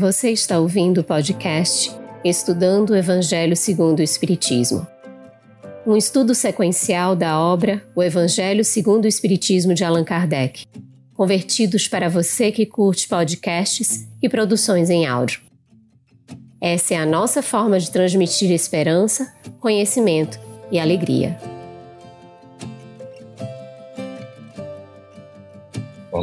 [0.00, 4.86] Você está ouvindo o podcast Estudando o Evangelho segundo o Espiritismo.
[5.86, 10.64] Um estudo sequencial da obra O Evangelho segundo o Espiritismo de Allan Kardec,
[11.12, 15.42] convertidos para você que curte podcasts e produções em áudio.
[16.58, 19.30] Essa é a nossa forma de transmitir esperança,
[19.60, 20.40] conhecimento
[20.72, 21.38] e alegria.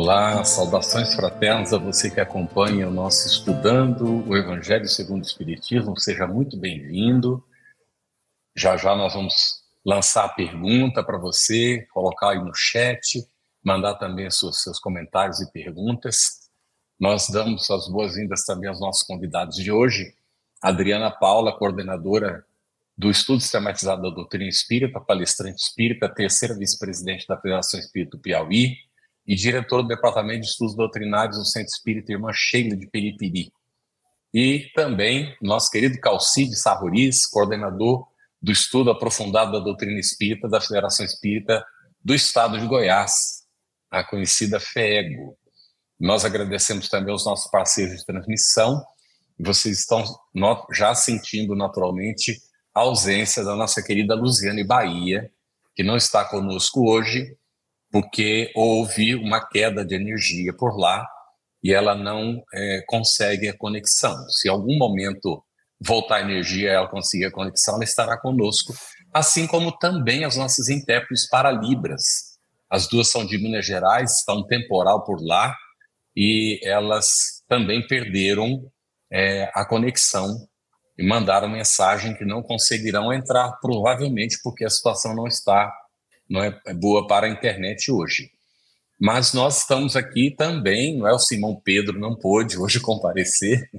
[0.07, 5.99] Olá, saudações fraternas a você que acompanha o nosso Estudando o Evangelho segundo o Espiritismo.
[5.99, 7.43] Seja muito bem-vindo.
[8.55, 13.21] Já já nós vamos lançar a pergunta para você, colocar aí no chat,
[13.61, 16.49] mandar também seus, seus comentários e perguntas.
[16.97, 20.15] Nós damos as boas-vindas também aos nossos convidados de hoje,
[20.63, 22.45] Adriana Paula, coordenadora
[22.97, 28.86] do Estudo Sistematizado da Doutrina Espírita, palestrante espírita, terceira vice-presidente da Federação Espírita do Piauí,
[29.27, 33.51] e diretor do Departamento de Estudos Doutrinários do Centro Espírita Irmã Sheila de Peripiri.
[34.33, 38.07] E também nosso querido Calcide Sarruris, coordenador
[38.41, 41.65] do estudo aprofundado da doutrina espírita da Federação Espírita
[42.03, 43.43] do Estado de Goiás,
[43.89, 45.37] a conhecida FEGO.
[45.99, 48.85] Nós agradecemos também aos nossos parceiros de transmissão.
[49.39, 50.03] Vocês estão
[50.71, 52.39] já sentindo naturalmente
[52.73, 55.31] a ausência da nossa querida Luziane Bahia,
[55.75, 57.35] que não está conosco hoje,
[57.91, 61.07] porque houve uma queda de energia por lá
[61.63, 64.15] e ela não é, consegue a conexão.
[64.29, 65.43] Se em algum momento
[65.79, 68.73] voltar a energia, ela conseguir a conexão, ela estará conosco,
[69.13, 72.37] assim como também as nossas intérpretes para Libras.
[72.69, 75.55] As duas são de Minas Gerais, está um temporal por lá
[76.15, 77.07] e elas
[77.47, 78.69] também perderam
[79.11, 80.35] é, a conexão
[80.97, 85.71] e mandaram mensagem que não conseguirão entrar, provavelmente porque a situação não está
[86.29, 88.31] não é, é boa para a internet hoje.
[88.99, 91.13] Mas nós estamos aqui também, não é?
[91.13, 93.69] O Simão Pedro não pôde hoje comparecer,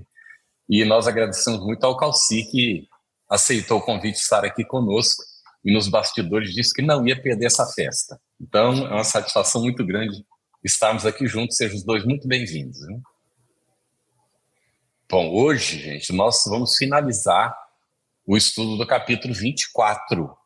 [0.69, 2.87] e nós agradecemos muito ao Calci que
[3.29, 5.23] aceitou o convite de estar aqui conosco
[5.65, 8.21] e nos bastidores disse que não ia perder essa festa.
[8.41, 10.25] Então, é uma satisfação muito grande
[10.63, 12.79] estarmos aqui juntos, sejam os dois muito bem-vindos.
[15.11, 17.57] Bom, hoje, gente, nós vamos finalizar
[18.27, 20.37] o estudo do capítulo 24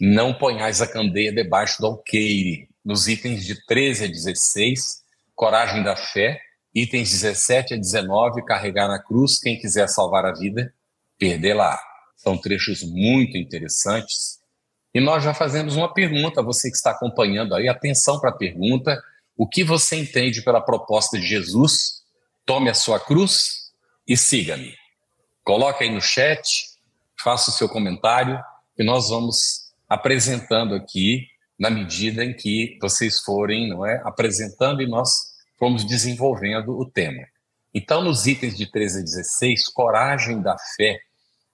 [0.00, 2.68] não ponhais a candeia debaixo do alqueire.
[2.84, 5.02] Nos itens de 13 a 16,
[5.34, 6.40] coragem da fé.
[6.74, 9.38] Itens 17 a 19, carregar na cruz.
[9.38, 10.72] Quem quiser salvar a vida,
[11.18, 11.78] perder lá.
[12.16, 14.40] São trechos muito interessantes.
[14.94, 19.00] E nós já fazemos uma pergunta, você que está acompanhando aí, atenção para a pergunta.
[19.36, 22.02] O que você entende pela proposta de Jesus?
[22.44, 23.72] Tome a sua cruz
[24.06, 24.74] e siga-me.
[25.44, 26.68] Coloque aí no chat,
[27.22, 28.38] faça o seu comentário
[28.78, 29.61] e nós vamos
[29.92, 35.10] apresentando aqui na medida em que vocês forem, não é, apresentando e nós
[35.58, 37.22] fomos desenvolvendo o tema.
[37.74, 40.98] Então, nos itens de 13 a 16, coragem da fé,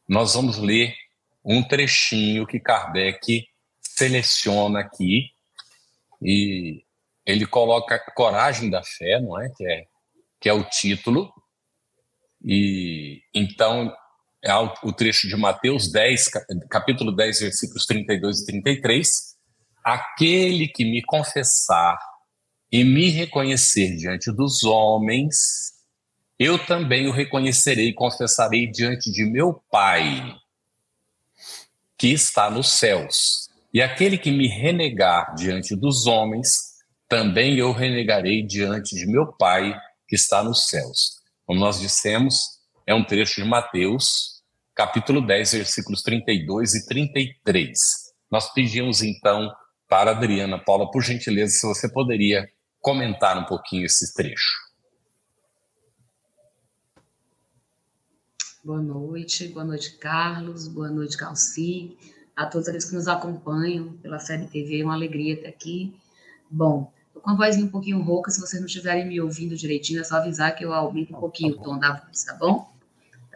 [0.08, 0.94] nós vamos ler
[1.44, 3.44] um trechinho que Kardec
[3.82, 5.30] seleciona aqui
[6.22, 6.84] e
[7.26, 9.86] ele coloca coragem da fé, não é, que é
[10.40, 11.32] que é o título.
[12.44, 13.92] E então
[14.42, 16.30] é o trecho de Mateus 10,
[16.70, 19.08] capítulo 10, versículos 32 e 33.
[19.84, 21.98] Aquele que me confessar
[22.70, 25.72] e me reconhecer diante dos homens,
[26.38, 30.36] eu também o reconhecerei e confessarei diante de meu Pai,
[31.96, 33.48] que está nos céus.
[33.72, 36.76] E aquele que me renegar diante dos homens,
[37.08, 41.18] também eu renegarei diante de meu Pai, que está nos céus.
[41.44, 42.57] Como nós dissemos,
[42.88, 44.42] é um trecho de Mateus,
[44.74, 47.78] capítulo 10, versículos 32 e 33.
[48.30, 49.52] Nós pedimos então
[49.86, 52.48] para a Adriana Paula, por gentileza, se você poderia
[52.80, 54.56] comentar um pouquinho esse trecho.
[58.64, 61.94] Boa noite, boa noite, Carlos, boa noite, Calci,
[62.34, 65.94] a todos aqueles que nos acompanham pela Série TV, é uma alegria estar aqui.
[66.50, 70.00] Bom, Estou com a vozinha um pouquinho rouca, se vocês não estiverem me ouvindo direitinho,
[70.00, 72.77] é só avisar que eu aumento um pouquinho o tom da voz, tá bom?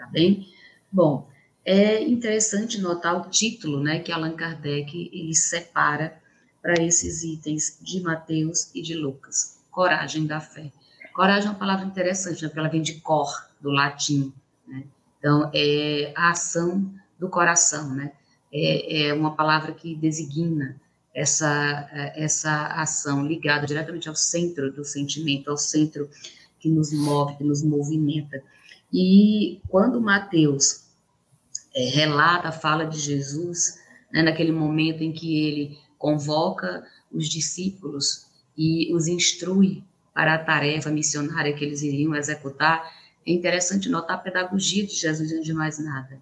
[0.03, 0.49] Tá bem?
[0.91, 1.29] Bom,
[1.65, 6.21] é interessante notar o título, né, que Allan Kardec ele separa
[6.61, 9.61] para esses itens de Mateus e de Lucas.
[9.71, 10.73] Coragem da fé.
[11.13, 14.33] Coragem é uma palavra interessante, né, porque ela vem de cor, do latim,
[14.67, 14.85] né?
[15.19, 18.13] Então, é a ação do coração, né?
[18.53, 20.81] É, é uma palavra que designa
[21.15, 26.11] essa, essa ação ligada diretamente ao centro do sentimento, ao centro
[26.59, 28.43] que nos move, que nos movimenta.
[28.93, 30.85] E quando Mateus
[31.75, 33.79] é, relata a fala de Jesus,
[34.13, 40.91] né, naquele momento em que ele convoca os discípulos e os instrui para a tarefa
[40.91, 42.93] missionária que eles iriam executar,
[43.27, 46.21] é interessante notar a pedagogia de Jesus antes de mais nada.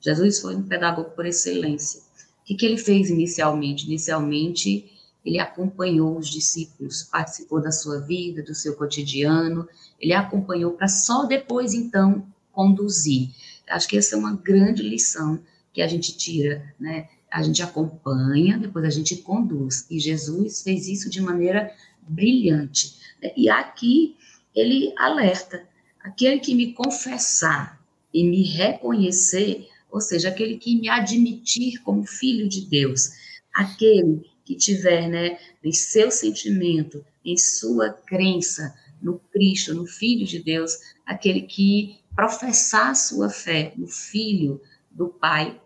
[0.00, 2.00] Jesus foi um pedagogo por excelência.
[2.00, 3.86] O que, que ele fez inicialmente?
[3.86, 4.97] Inicialmente,
[5.28, 9.68] ele acompanhou os discípulos, participou da sua vida, do seu cotidiano,
[10.00, 13.28] ele acompanhou para só depois, então, conduzir.
[13.68, 15.38] Acho que essa é uma grande lição
[15.70, 17.08] que a gente tira, né?
[17.30, 19.86] A gente acompanha, depois a gente conduz.
[19.90, 21.70] E Jesus fez isso de maneira
[22.08, 22.96] brilhante.
[23.36, 24.16] E aqui
[24.54, 25.62] ele alerta:
[26.00, 27.78] aquele que me confessar
[28.14, 33.10] e me reconhecer, ou seja, aquele que me admitir como filho de Deus,
[33.54, 40.42] aquele que tiver, né, em seu sentimento, em sua crença no Cristo, no Filho de
[40.42, 40.72] Deus,
[41.04, 44.58] aquele que professar sua fé no Filho
[44.90, 45.60] do Pai,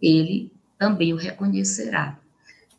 [0.00, 2.20] ele também o reconhecerá.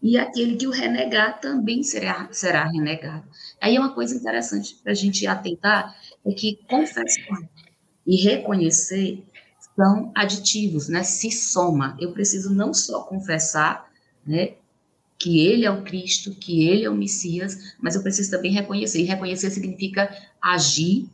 [0.02, 3.28] E aquele que o renegar também será, será renegado.
[3.60, 5.94] Aí é uma coisa interessante para a gente atentar,
[6.26, 7.40] é que confessar
[8.08, 9.22] e reconhecer
[9.76, 11.04] são aditivos, né?
[11.04, 11.98] Se soma.
[12.00, 13.92] Eu preciso não só confessar,
[14.26, 14.56] né,
[15.22, 19.02] que ele é o Cristo, que ele é o Messias, mas eu preciso também reconhecer.
[19.02, 20.10] E reconhecer significa
[20.42, 21.08] agir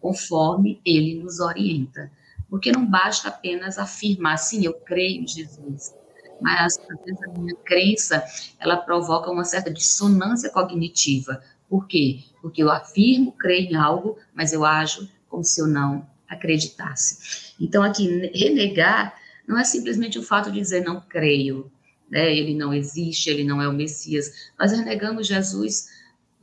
[0.00, 2.10] conforme ele nos orienta.
[2.48, 5.94] Porque não basta apenas afirmar, sim, eu creio em Jesus,
[6.40, 8.24] mas a minha crença,
[8.58, 11.42] ela provoca uma certa dissonância cognitiva.
[11.68, 12.20] Por quê?
[12.40, 17.52] Porque eu afirmo, creio em algo, mas eu ajo como se eu não acreditasse.
[17.60, 19.14] Então, aqui, renegar
[19.46, 21.70] não é simplesmente o fato de dizer não creio,
[22.10, 22.34] né?
[22.34, 24.50] ele não existe, ele não é o Messias.
[24.58, 25.88] Nós renegamos Jesus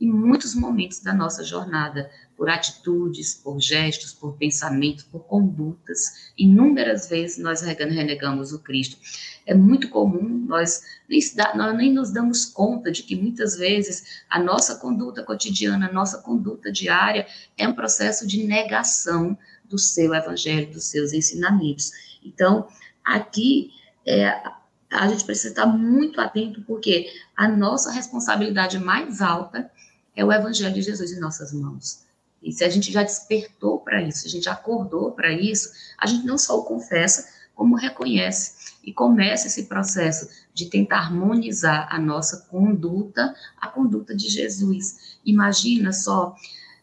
[0.00, 6.30] em muitos momentos da nossa jornada, por atitudes, por gestos, por pensamentos, por condutas.
[6.38, 8.96] Inúmeras vezes nós renegamos o Cristo.
[9.44, 11.20] É muito comum, nós nem,
[11.56, 16.18] nós nem nos damos conta de que muitas vezes a nossa conduta cotidiana, a nossa
[16.18, 17.26] conduta diária
[17.56, 21.90] é um processo de negação do seu evangelho, dos seus ensinamentos.
[22.24, 22.68] Então,
[23.04, 23.72] aqui
[24.06, 24.40] é,
[24.90, 27.06] a gente precisa estar muito atento, porque
[27.36, 29.70] a nossa responsabilidade mais alta
[30.16, 32.06] é o Evangelho de Jesus em nossas mãos.
[32.42, 36.24] E se a gente já despertou para isso, a gente acordou para isso, a gente
[36.24, 42.46] não só o confessa, como reconhece e começa esse processo de tentar harmonizar a nossa
[42.48, 45.18] conduta à conduta de Jesus.
[45.24, 46.36] Imagina só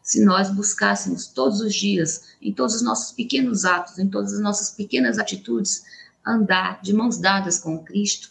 [0.04, 4.40] se nós buscássemos todos os dias, em todos os nossos pequenos atos, em todas as
[4.40, 5.84] nossas pequenas atitudes,
[6.26, 8.30] andar de mãos dadas com Cristo,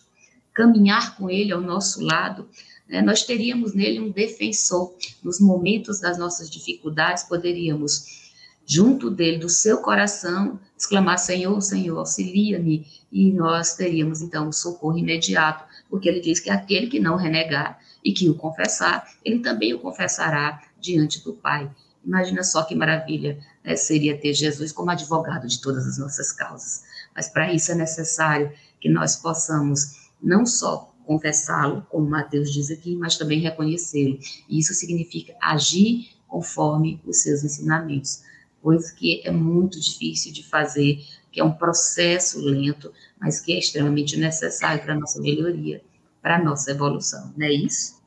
[0.53, 2.49] caminhar com Ele ao nosso lado,
[2.89, 4.95] né, nós teríamos nele um defensor.
[5.23, 8.33] Nos momentos das nossas dificuldades, poderíamos,
[8.67, 12.87] junto dele, do seu coração, exclamar: Senhor, Senhor, auxilia-me.
[13.11, 17.79] E nós teríamos então um socorro imediato, porque ele diz que aquele que não renegar
[18.05, 21.71] e que o confessar, ele também o confessará diante do Pai.
[22.05, 26.83] Imagina só que maravilha né, seria ter Jesus como advogado de todas as nossas causas.
[27.15, 32.97] Mas para isso é necessário que nós possamos não só confessá-lo, como Mateus diz aqui,
[32.97, 34.19] mas também reconhecê-lo.
[34.49, 38.23] E isso significa agir conforme os seus ensinamentos,
[38.61, 40.99] coisa que é muito difícil de fazer,
[41.31, 45.83] que é um processo lento, mas que é extremamente necessário para a nossa melhoria,
[46.23, 48.03] para a nossa evolução, não é isso?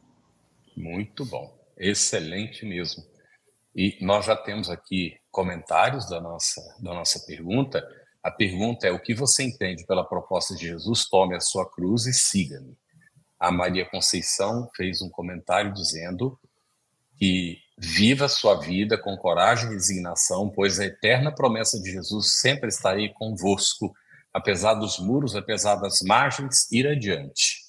[0.75, 3.03] Muito bom, excelente mesmo.
[3.75, 7.87] E nós já temos aqui comentários da nossa, da nossa pergunta.
[8.27, 11.07] A pergunta é: o que você entende pela proposta de Jesus?
[11.09, 12.77] Tome a sua cruz e siga-me
[13.39, 16.39] a Maria Conceição fez um comentário dizendo
[17.17, 22.39] que viva a sua vida com coragem e resignação, pois a eterna promessa de Jesus
[22.39, 23.93] sempre aí convosco,
[24.33, 27.65] apesar dos muros, apesar das margens, ir adiante.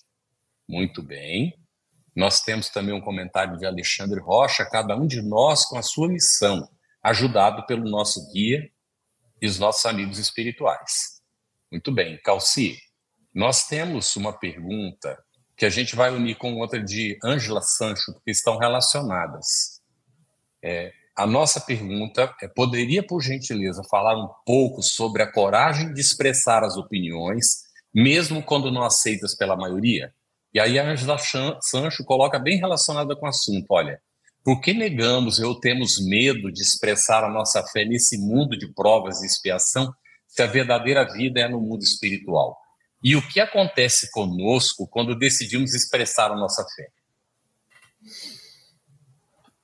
[0.69, 1.55] Muito bem.
[2.17, 6.09] Nós temos também um comentário de Alexandre Rocha, cada um de nós com a sua
[6.09, 6.69] missão,
[7.03, 8.69] ajudado pelo nosso guia
[9.41, 11.21] e os nossos amigos espirituais.
[11.71, 12.79] Muito bem, Calci,
[13.35, 15.19] nós temos uma pergunta
[15.57, 19.83] que a gente vai unir com outra de Ângela Sancho, porque estão relacionadas.
[20.63, 26.01] É, a nossa pergunta é: poderia, por gentileza, falar um pouco sobre a coragem de
[26.01, 30.15] expressar as opiniões, mesmo quando não aceitas pela maioria?
[30.55, 34.01] E aí a Ângela Sancho coloca bem relacionada com o assunto: olha,
[34.45, 39.23] por que negamos ou temos medo de expressar a nossa fé nesse mundo de provas
[39.23, 39.93] e expiação,
[40.27, 42.57] se a verdadeira vida é no mundo espiritual?
[43.03, 46.89] E o que acontece conosco quando decidimos expressar a nossa fé?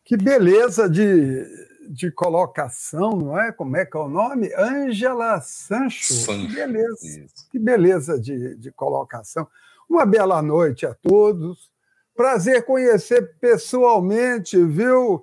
[0.05, 1.45] Que beleza de,
[1.91, 3.53] de colocação, não é?
[3.53, 4.53] Como é que é o nome?
[4.55, 6.13] Ângela Sancho.
[6.13, 6.49] Sancho.
[6.49, 7.49] Que beleza, Isso.
[7.51, 9.49] que beleza de, de colocação.
[9.89, 11.74] Uma bela noite a todos.
[12.15, 15.23] Prazer conhecer pessoalmente, viu?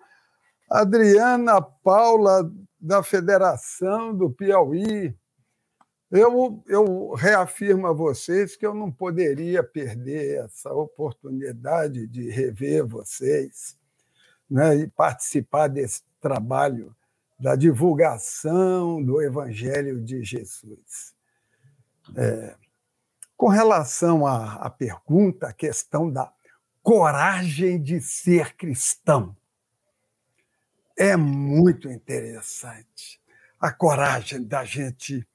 [0.70, 5.16] Adriana Paula, da Federação do Piauí.
[6.10, 13.78] Eu, eu reafirmo a vocês que eu não poderia perder essa oportunidade de rever vocês
[14.50, 16.94] né, e participar desse trabalho
[17.40, 21.16] da divulgação do Evangelho de Jesus.
[22.16, 22.56] É,
[23.38, 26.32] com relação à, à pergunta, a questão da
[26.82, 29.36] coragem de ser cristão.
[30.98, 33.22] É muito interessante
[33.60, 35.28] a coragem da gente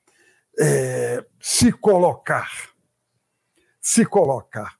[0.59, 2.71] é, se colocar.
[3.81, 4.77] Se colocar.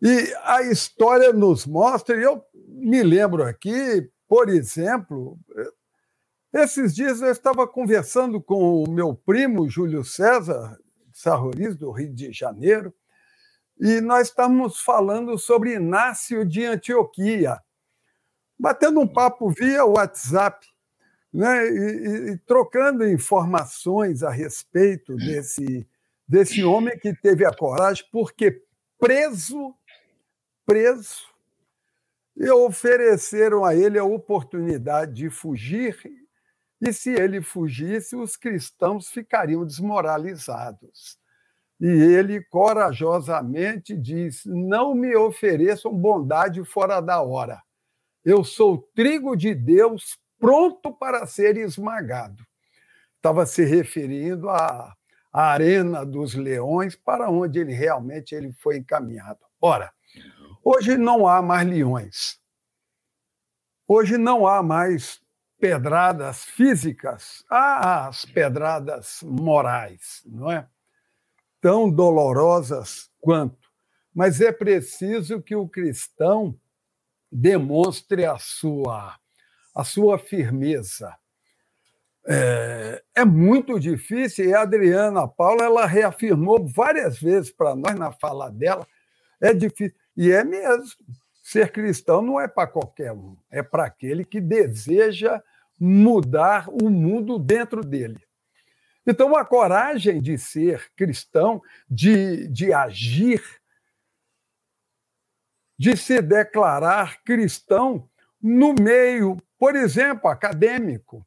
[0.00, 5.38] E a história nos mostra, e eu me lembro aqui, por exemplo,
[6.52, 10.78] esses dias eu estava conversando com o meu primo Júlio César,
[11.12, 12.92] Sarroris, do Rio de Janeiro,
[13.84, 17.60] e nós estávamos falando sobre Inácio de Antioquia,
[18.56, 20.64] batendo um papo via WhatsApp,
[21.32, 25.84] né, e, e, trocando informações a respeito desse,
[26.28, 28.62] desse homem que teve a coragem, porque
[29.00, 29.74] preso,
[30.64, 31.26] preso,
[32.36, 35.98] e ofereceram a ele a oportunidade de fugir,
[36.80, 41.20] e se ele fugisse, os cristãos ficariam desmoralizados.
[41.82, 47.60] E ele corajosamente diz: Não me ofereçam bondade fora da hora.
[48.24, 52.46] Eu sou trigo de Deus pronto para ser esmagado.
[53.16, 54.94] Estava se referindo à,
[55.32, 59.40] à arena dos leões, para onde ele realmente ele foi encaminhado.
[59.60, 59.92] Ora,
[60.62, 62.38] hoje não há mais leões.
[63.88, 65.20] Hoje não há mais
[65.58, 70.68] pedradas físicas, há as pedradas morais, não é?
[71.62, 73.70] Tão dolorosas quanto.
[74.12, 76.58] Mas é preciso que o cristão
[77.30, 79.16] demonstre a sua,
[79.74, 81.16] a sua firmeza.
[82.28, 88.12] É, é muito difícil, e a Adriana Paula ela reafirmou várias vezes para nós na
[88.12, 88.86] fala dela,
[89.40, 90.84] é difícil, e é mesmo.
[91.42, 95.42] Ser cristão não é para qualquer um, é para aquele que deseja
[95.78, 98.20] mudar o mundo dentro dele.
[99.06, 103.42] Então, a coragem de ser cristão, de, de agir,
[105.76, 108.08] de se declarar cristão
[108.40, 111.26] no meio, por exemplo, acadêmico,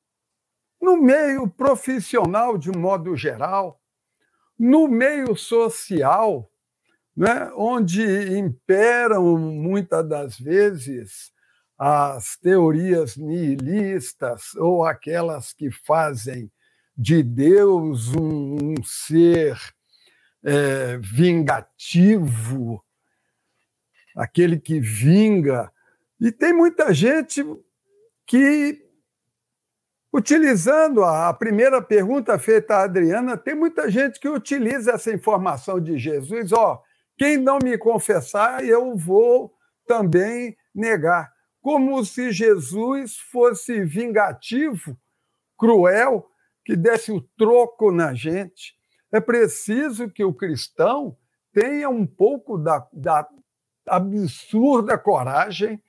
[0.82, 3.82] no meio profissional de um modo geral,
[4.58, 6.50] no meio social,
[7.16, 11.34] né, onde imperam muitas das vezes
[11.78, 16.50] as teorias nihilistas ou aquelas que fazem
[16.98, 19.58] de Deus um, um ser
[20.44, 22.84] é, vingativo,
[24.16, 25.72] aquele que vinga.
[26.20, 27.44] E tem muita gente
[28.26, 28.82] que,
[30.14, 35.98] utilizando a primeira pergunta feita à Adriana, tem muita gente que utiliza essa informação de
[35.98, 36.82] Jesus: ó,
[37.18, 39.54] quem não me confessar, eu vou
[39.86, 41.34] também negar.
[41.62, 44.98] Como se Jesus fosse vingativo,
[45.58, 46.30] cruel,
[46.66, 48.76] que desse o troco na gente.
[49.12, 51.16] É preciso que o cristão
[51.54, 53.26] tenha um pouco da, da
[53.88, 55.82] absurda coragem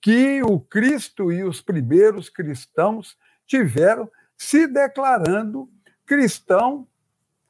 [0.00, 5.68] que o Cristo e os primeiros cristãos tiveram se declarando
[6.04, 6.86] cristão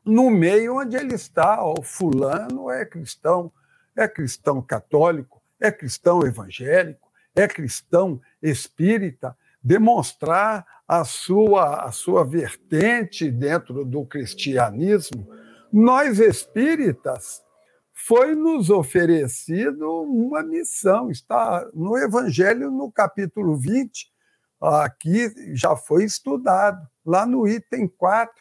[0.04, 1.62] no meio onde ele está.
[1.64, 3.52] O fulano é cristão,
[3.96, 13.30] é cristão católico, é cristão evangélico, é cristão espírita, demonstrar a sua, a sua vertente
[13.30, 15.28] dentro do cristianismo,
[15.72, 17.42] nós espíritas
[17.92, 24.10] foi nos oferecido uma missão, está no Evangelho, no capítulo 20,
[24.60, 28.32] aqui já foi estudado, lá no item 4,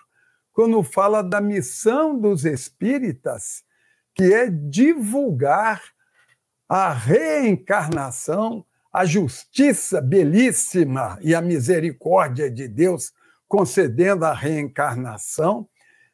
[0.53, 3.63] quando fala da missão dos espíritas,
[4.15, 5.81] que é divulgar
[6.69, 13.13] a reencarnação a justiça belíssima e a misericórdia de Deus
[13.48, 15.67] concedendo a reencarnação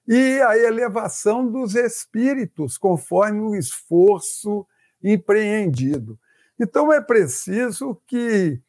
[0.08, 4.66] e a elevação dos espíritos conforme o esforço
[5.02, 6.20] empreendido.
[6.60, 8.62] Então é preciso que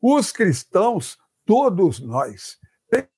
[0.00, 2.58] os cristãos, todos nós,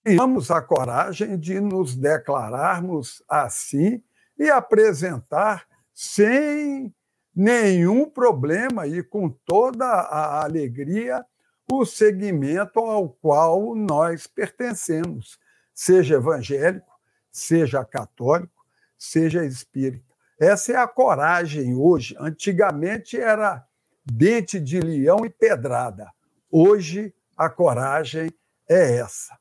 [0.04, 4.02] tenhamos a coragem de nos declararmos assim
[4.38, 6.92] e apresentar sem
[7.34, 11.24] nenhum problema e com toda a alegria
[11.70, 15.38] o segmento ao qual nós pertencemos,
[15.72, 16.92] seja evangélico,
[17.30, 18.64] seja católico,
[18.98, 20.12] seja espírita.
[20.38, 22.16] Essa é a coragem hoje.
[22.18, 23.66] Antigamente era
[24.04, 26.10] dente de leão e pedrada.
[26.50, 28.30] Hoje a coragem
[28.68, 29.38] é essa.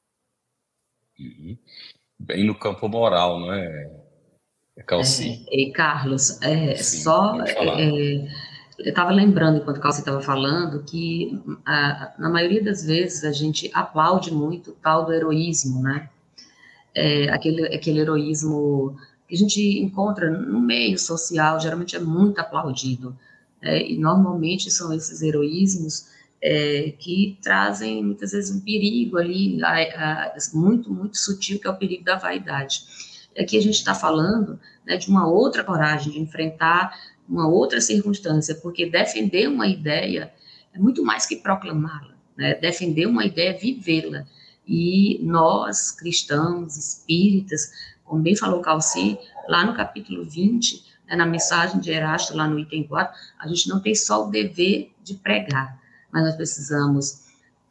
[1.19, 1.57] Uhum.
[2.17, 4.00] Bem no campo moral, não é,
[4.86, 5.46] Calci?
[5.50, 8.28] É, e Carlos, é, Sim, só é,
[8.80, 13.32] eu estava lembrando enquanto o Calci estava falando que a, na maioria das vezes a
[13.32, 16.10] gente aplaude muito o tal do heroísmo, né?
[16.94, 18.98] É, aquele, aquele heroísmo
[19.28, 23.18] que a gente encontra no meio social, geralmente é muito aplaudido.
[23.62, 26.08] É, e normalmente são esses heroísmos
[26.42, 31.70] é, que trazem muitas vezes um perigo ali, a, a, muito, muito sutil, que é
[31.70, 32.84] o perigo da vaidade.
[33.38, 36.97] Aqui a gente está falando né, de uma outra coragem, de enfrentar
[37.27, 40.33] uma outra circunstância, porque defender uma ideia
[40.73, 42.15] é muito mais que proclamá-la.
[42.35, 42.55] Né?
[42.55, 44.25] Defender uma ideia é vivê-la.
[44.67, 47.71] E nós, cristãos, espíritas,
[48.03, 52.59] como bem falou Calci, lá no capítulo 20, né, na mensagem de Erasto, lá no
[52.59, 55.79] item 4, a gente não tem só o dever de pregar,
[56.11, 57.21] mas nós precisamos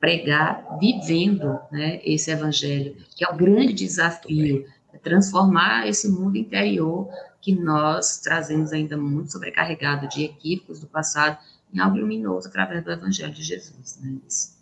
[0.01, 4.67] pregar vivendo né, esse evangelho, que é o grande desafio,
[4.99, 7.09] transformar esse mundo interior
[7.41, 11.39] que nós trazemos ainda muito sobrecarregado de equívocos do passado
[11.73, 13.99] em algo luminoso através do evangelho de Jesus.
[14.03, 14.19] Né?
[14.27, 14.59] Isso.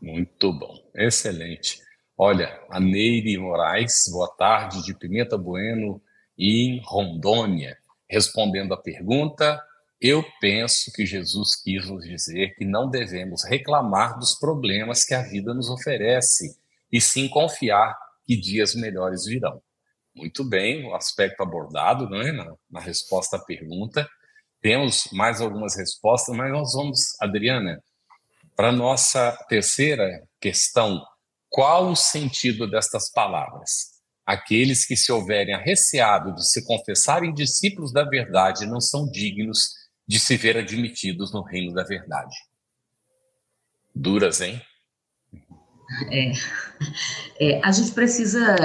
[0.00, 1.80] Muito bom, excelente.
[2.16, 6.00] Olha, a Neire Moraes, boa tarde, de Pimenta Bueno,
[6.38, 7.76] em Rondônia.
[8.08, 9.60] Respondendo à pergunta,
[10.00, 15.22] eu penso que Jesus quis nos dizer que não devemos reclamar dos problemas que a
[15.22, 16.56] vida nos oferece,
[16.92, 17.96] e sim confiar
[18.26, 19.62] que dias melhores virão.
[20.14, 24.08] Muito bem, o aspecto abordado né, na, na resposta à pergunta.
[24.60, 27.82] Temos mais algumas respostas, mas nós vamos, Adriana,
[28.56, 31.02] para a nossa terceira questão.
[31.48, 34.00] Qual o sentido destas palavras?
[34.26, 39.70] Aqueles que se houverem arreceado de se confessarem discípulos da verdade não são dignos
[40.06, 42.36] de se ver admitidos no reino da verdade.
[43.94, 44.60] Duras, hein?
[46.10, 46.32] É,
[47.40, 48.56] é, a gente precisa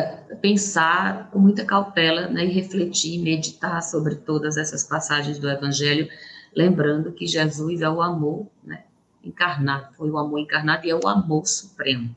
[0.41, 6.07] pensar com muita cautela né, e refletir, meditar sobre todas essas passagens do Evangelho,
[6.55, 8.83] lembrando que Jesus é o amor né,
[9.23, 12.15] encarnado, foi o amor encarnado e é o amor supremo.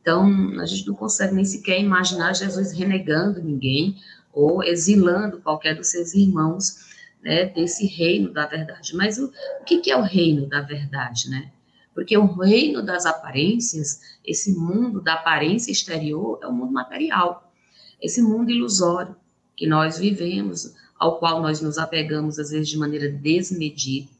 [0.00, 3.96] Então, a gente não consegue nem sequer imaginar Jesus renegando ninguém
[4.34, 6.84] ou exilando qualquer dos seus irmãos
[7.22, 8.94] né, desse reino da verdade.
[8.94, 11.50] Mas o, o que, que é o reino da verdade, né?
[11.94, 17.52] Porque o reino das aparências, esse mundo da aparência exterior, é o mundo material,
[18.02, 19.14] esse mundo ilusório
[19.56, 24.10] que nós vivemos, ao qual nós nos apegamos, às vezes, de maneira desmedida,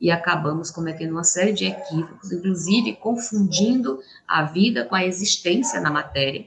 [0.00, 5.90] e acabamos cometendo uma série de equívocos, inclusive confundindo a vida com a existência na
[5.90, 6.44] matéria,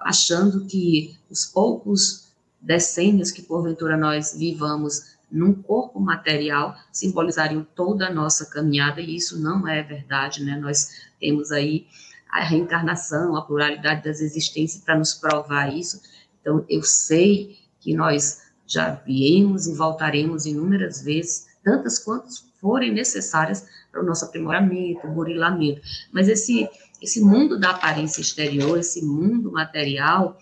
[0.00, 8.12] achando que os poucos decênios que porventura nós vivamos num corpo material simbolizariam toda a
[8.12, 10.56] nossa caminhada, e isso não é verdade, né?
[10.56, 10.88] Nós
[11.20, 11.86] temos aí
[12.30, 16.00] a reencarnação, a pluralidade das existências para nos provar isso.
[16.40, 23.66] Então, eu sei que nós já viemos e voltaremos inúmeras vezes, tantas quantas forem necessárias
[23.90, 25.80] para o nosso aprimoramento, burilamento.
[26.12, 26.68] Mas esse,
[27.00, 30.38] esse mundo da aparência exterior, esse mundo material,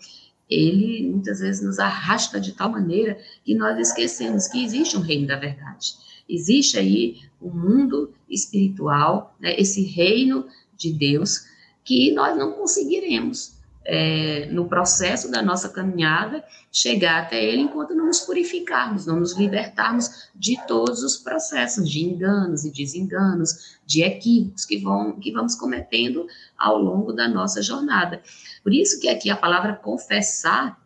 [0.49, 5.27] ele muitas vezes nos arrasta de tal maneira que nós esquecemos que existe um reino
[5.27, 5.95] da verdade.
[6.29, 11.45] Existe aí um mundo espiritual, né, esse reino de Deus,
[11.83, 13.56] que nós não conseguiremos
[13.89, 19.37] é, no processo da nossa caminhada, chegar até Ele enquanto não nos purificarmos, não nos
[19.37, 25.55] libertarmos de todos os processos de enganos e desenganos, de equívocos que, vão, que vamos
[25.55, 28.21] cometendo ao longo da nossa jornada.
[28.61, 30.77] Por isso que aqui a palavra confessar,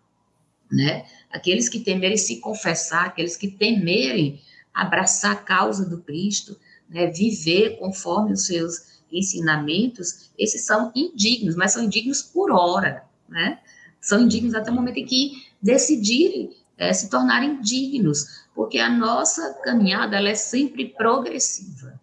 [0.72, 1.04] né?
[1.32, 4.40] Aqueles que temerem se confessar, aqueles que temerem
[4.72, 6.56] abraçar a causa do Cristo,
[6.88, 7.08] né?
[7.08, 13.60] viver conforme os seus ensinamentos, esses são indignos, mas são indignos por hora, né?
[14.00, 19.54] São indignos até o momento em que decidirem é, se tornarem dignos, porque a nossa
[19.64, 22.00] caminhada ela é sempre progressiva.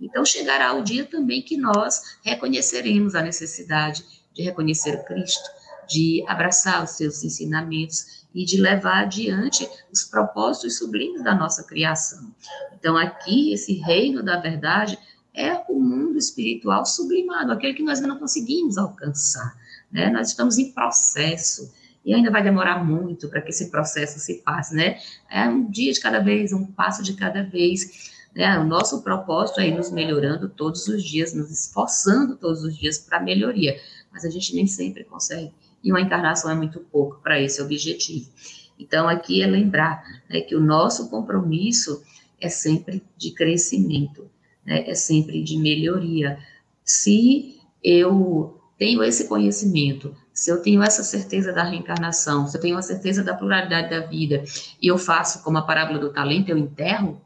[0.00, 5.48] Então chegará o dia também que nós reconheceremos a necessidade de reconhecer Cristo,
[5.88, 12.34] de abraçar os seus ensinamentos e de levar adiante os propósitos sublimes da nossa criação.
[12.78, 14.98] Então aqui esse reino da verdade
[15.36, 19.54] é o mundo espiritual sublimado, aquele que nós ainda não conseguimos alcançar.
[19.92, 20.08] Né?
[20.08, 21.70] Nós estamos em processo
[22.02, 24.98] e ainda vai demorar muito para que esse processo se passe, né?
[25.30, 28.12] É um dia de cada vez, um passo de cada vez.
[28.34, 28.58] Né?
[28.58, 32.96] O nosso propósito é ir nos melhorando todos os dias, nos esforçando todos os dias
[32.96, 33.78] para melhoria,
[34.10, 35.52] mas a gente nem sempre consegue.
[35.84, 38.30] E uma encarnação é muito pouco para esse objetivo.
[38.78, 42.02] Então, aqui é lembrar né, que o nosso compromisso
[42.40, 44.30] é sempre de crescimento
[44.66, 46.38] né, é sempre de melhoria.
[46.84, 52.76] Se eu tenho esse conhecimento, se eu tenho essa certeza da reencarnação, se eu tenho
[52.76, 54.42] a certeza da pluralidade da vida,
[54.82, 57.20] e eu faço como a parábola do talento, eu enterro,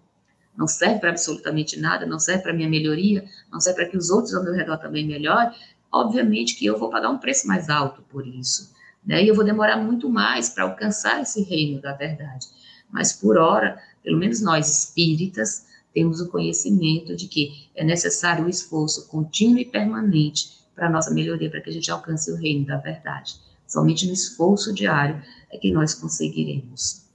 [0.57, 4.11] não serve para absolutamente nada, não serve para minha melhoria, não serve para que os
[4.11, 5.51] outros ao meu redor também melhorem,
[5.91, 8.73] obviamente que eu vou pagar um preço mais alto por isso,
[9.05, 9.25] né?
[9.25, 12.47] E eu vou demorar muito mais para alcançar esse reino da verdade.
[12.91, 18.49] Mas por hora, pelo menos nós espíritas, temos o conhecimento de que é necessário o
[18.49, 22.67] esforço contínuo e permanente para a nossa melhoria, para que a gente alcance o reino
[22.67, 23.35] da verdade.
[23.67, 27.07] Somente no esforço diário é que nós conseguiremos.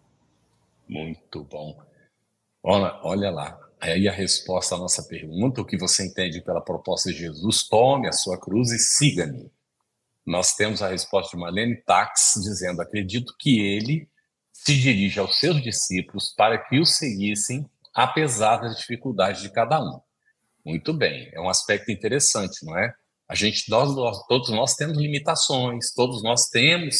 [0.87, 1.77] Muito bom.
[2.63, 7.11] Olha, olha lá, aí a resposta à nossa pergunta, o que você entende pela proposta
[7.11, 9.51] de Jesus, tome a sua cruz e siga-me.
[10.25, 14.09] Nós temos a resposta de Marlene Tax dizendo, acredito que ele
[14.51, 20.01] se dirige aos seus discípulos para que o seguissem, apesar das dificuldades de cada um.
[20.65, 22.93] Muito bem, é um aspecto interessante, não é?
[23.29, 26.97] A gente, nós, nós, todos nós temos limitações, todos nós temos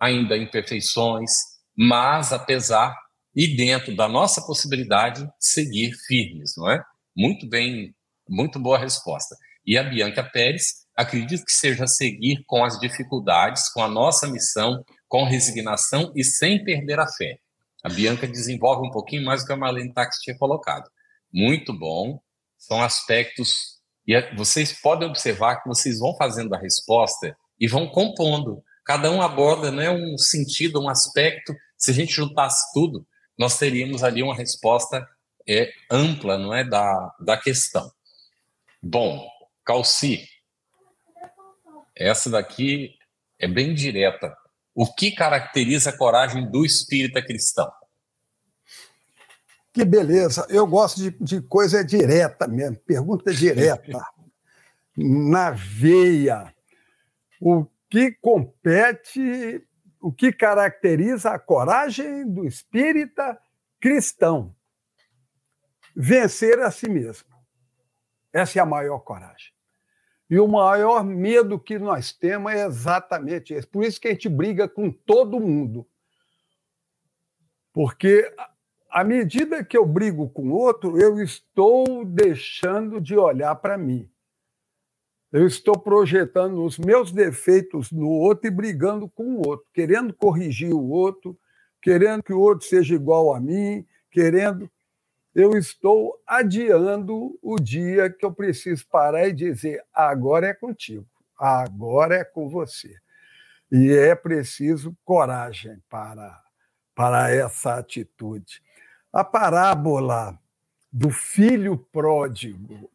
[0.00, 1.30] ainda imperfeições,
[1.76, 2.96] mas apesar
[3.36, 6.82] e dentro da nossa possibilidade seguir firmes, não é?
[7.16, 7.94] Muito bem,
[8.28, 9.36] muito boa resposta.
[9.66, 14.82] E a Bianca Pérez acredito que seja seguir com as dificuldades, com a nossa missão,
[15.06, 17.38] com resignação e sem perder a fé.
[17.84, 20.88] A Bianca desenvolve um pouquinho mais do que a Marlene Tax tinha colocado.
[21.32, 22.20] Muito bom.
[22.58, 23.78] São aspectos.
[24.06, 28.62] E vocês podem observar que vocês vão fazendo a resposta e vão compondo.
[28.84, 31.54] Cada um aborda né, um sentido, um aspecto.
[31.76, 33.06] Se a gente juntasse tudo,
[33.38, 35.06] nós teríamos ali uma resposta
[35.48, 37.90] é, ampla não é, da, da questão.
[38.82, 39.28] Bom,
[39.64, 40.26] Calci,
[41.94, 42.94] essa daqui
[43.38, 44.36] é bem direta.
[44.80, 47.68] O que caracteriza a coragem do espírita cristão?
[49.72, 50.46] Que beleza.
[50.48, 54.00] Eu gosto de, de coisa direta mesmo, pergunta direta.
[54.96, 56.54] Na veia.
[57.40, 59.66] O que compete,
[60.00, 63.36] o que caracteriza a coragem do espírita
[63.80, 64.54] cristão?
[65.96, 67.28] Vencer a si mesmo.
[68.32, 69.57] Essa é a maior coragem.
[70.30, 73.66] E o maior medo que nós temos é exatamente esse.
[73.66, 75.86] Por isso que a gente briga com todo mundo.
[77.72, 78.30] Porque
[78.90, 84.10] à medida que eu brigo com outro, eu estou deixando de olhar para mim.
[85.30, 90.72] Eu estou projetando os meus defeitos no outro e brigando com o outro, querendo corrigir
[90.72, 91.38] o outro,
[91.82, 94.70] querendo que o outro seja igual a mim, querendo
[95.38, 101.06] eu estou adiando o dia que eu preciso parar e dizer: agora é contigo,
[101.38, 102.92] agora é com você.
[103.70, 106.42] E é preciso coragem para,
[106.92, 108.60] para essa atitude.
[109.12, 110.36] A parábola
[110.90, 112.90] do filho pródigo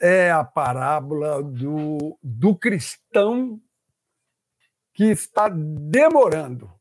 [0.00, 3.60] é a parábola do, do cristão
[4.92, 6.77] que está demorando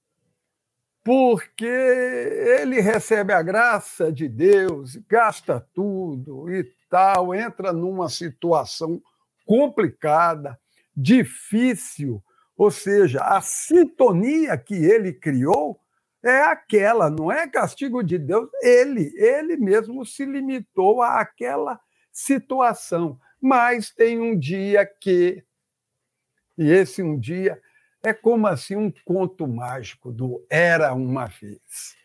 [1.07, 9.01] porque ele recebe a graça de Deus, gasta tudo e tal, entra numa situação
[9.45, 10.59] complicada,
[10.93, 12.21] difícil,
[12.57, 15.79] ou seja, a sintonia que ele criou
[16.21, 21.79] é aquela, não é castigo de Deus, ele, ele mesmo se limitou àquela
[22.11, 23.17] situação.
[23.41, 25.41] Mas tem um dia que,
[26.57, 27.57] e esse um dia
[28.03, 31.95] é como assim um conto mágico do era uma vez.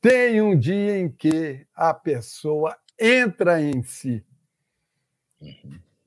[0.00, 4.24] Tem um dia em que a pessoa entra em si.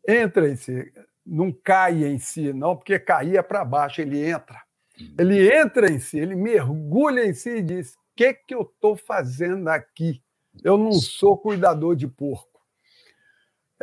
[0.07, 0.91] Entra em si.
[1.25, 4.61] Não cai em si, não, porque caía para baixo, ele entra.
[5.17, 8.95] Ele entra em si, ele mergulha em si e diz: O que, que eu estou
[8.95, 10.21] fazendo aqui?
[10.63, 12.52] Eu não sou cuidador de porco.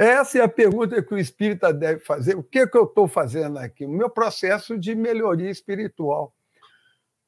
[0.00, 2.34] Essa é a pergunta que o espírita deve fazer.
[2.34, 3.84] O que, é que eu estou fazendo aqui?
[3.84, 6.34] O meu processo de melhoria espiritual.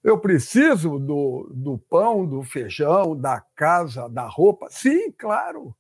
[0.03, 4.69] Eu preciso do, do pão, do feijão, da casa, da roupa?
[4.71, 5.77] Sim, claro.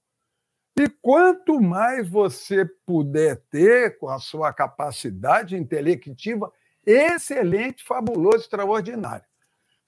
[0.78, 6.52] E quanto mais você puder ter com a sua capacidade intelectiva,
[6.84, 9.24] excelente, fabuloso, extraordinário.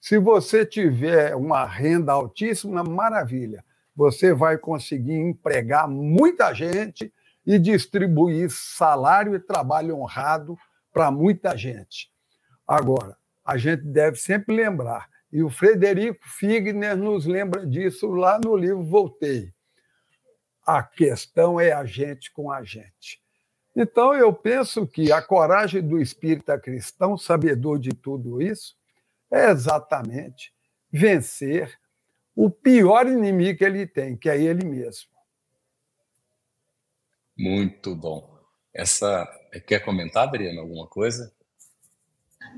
[0.01, 3.63] Se você tiver uma renda altíssima, maravilha
[3.95, 7.13] você vai conseguir empregar muita gente
[7.45, 10.57] e distribuir salário e trabalho honrado
[10.91, 12.11] para muita gente.
[12.67, 18.55] Agora, a gente deve sempre lembrar, e o Frederico Figner nos lembra disso lá no
[18.55, 19.53] livro Voltei.
[20.65, 23.21] A questão é a gente com a gente.
[23.75, 28.75] Então, eu penso que a coragem do espírita cristão, sabedor de tudo isso,
[29.29, 30.53] é exatamente
[30.89, 31.77] vencer
[32.35, 35.09] o pior inimigo que ele tem, que é ele mesmo.
[37.37, 38.35] Muito bom.
[38.73, 39.25] Essa
[39.65, 41.31] quer comentar, Adriana, alguma coisa?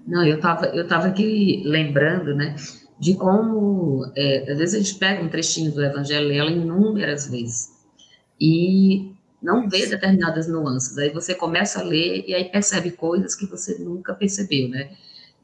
[0.06, 2.56] Não, eu estava eu tava aqui lembrando, né,
[3.00, 7.70] de como, é, às vezes a gente pega um trechinho do Evangelho ela inúmeras vezes
[8.40, 9.12] e
[9.42, 10.98] não vê determinadas nuances.
[10.98, 14.96] Aí você começa a ler e aí percebe coisas que você nunca percebeu, né?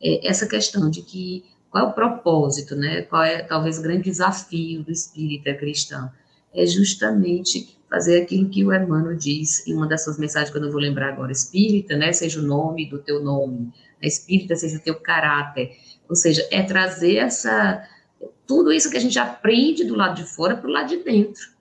[0.01, 3.01] É, essa questão de que qual é o propósito, né?
[3.01, 6.07] Qual é talvez o grande desafio do espírita cristão?
[6.53, 10.61] É justamente fazer aquilo que o Emmanuel diz em uma das suas mensagens que eu
[10.61, 12.13] não vou lembrar agora, espírita, né?
[12.13, 15.75] Seja o nome do teu nome, a espírita seja o teu caráter.
[16.07, 17.83] Ou seja, é trazer essa
[18.45, 21.53] tudo isso que a gente aprende do lado de fora para o lado de dentro,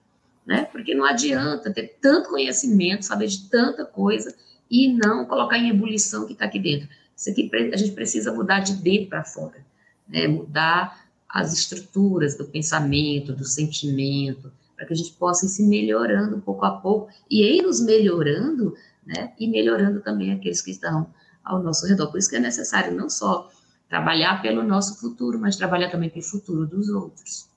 [0.45, 0.65] né?
[0.71, 4.31] Porque não adianta ter tanto conhecimento, saber de tanta coisa
[4.69, 6.87] e não colocar em ebulição o que está aqui dentro.
[7.17, 9.72] Isso aqui a gente precisa mudar de dentro para fora,
[10.07, 10.27] né?
[10.27, 16.41] Mudar as estruturas do pensamento, do sentimento, para que a gente possa ir se melhorando
[16.41, 19.33] pouco a pouco e ir nos melhorando, né?
[19.39, 21.11] E melhorando também aqueles que estão
[21.43, 22.11] ao nosso redor.
[22.11, 23.49] Por isso que é necessário não só
[23.89, 27.47] trabalhar pelo nosso futuro, mas trabalhar também pelo futuro dos outros.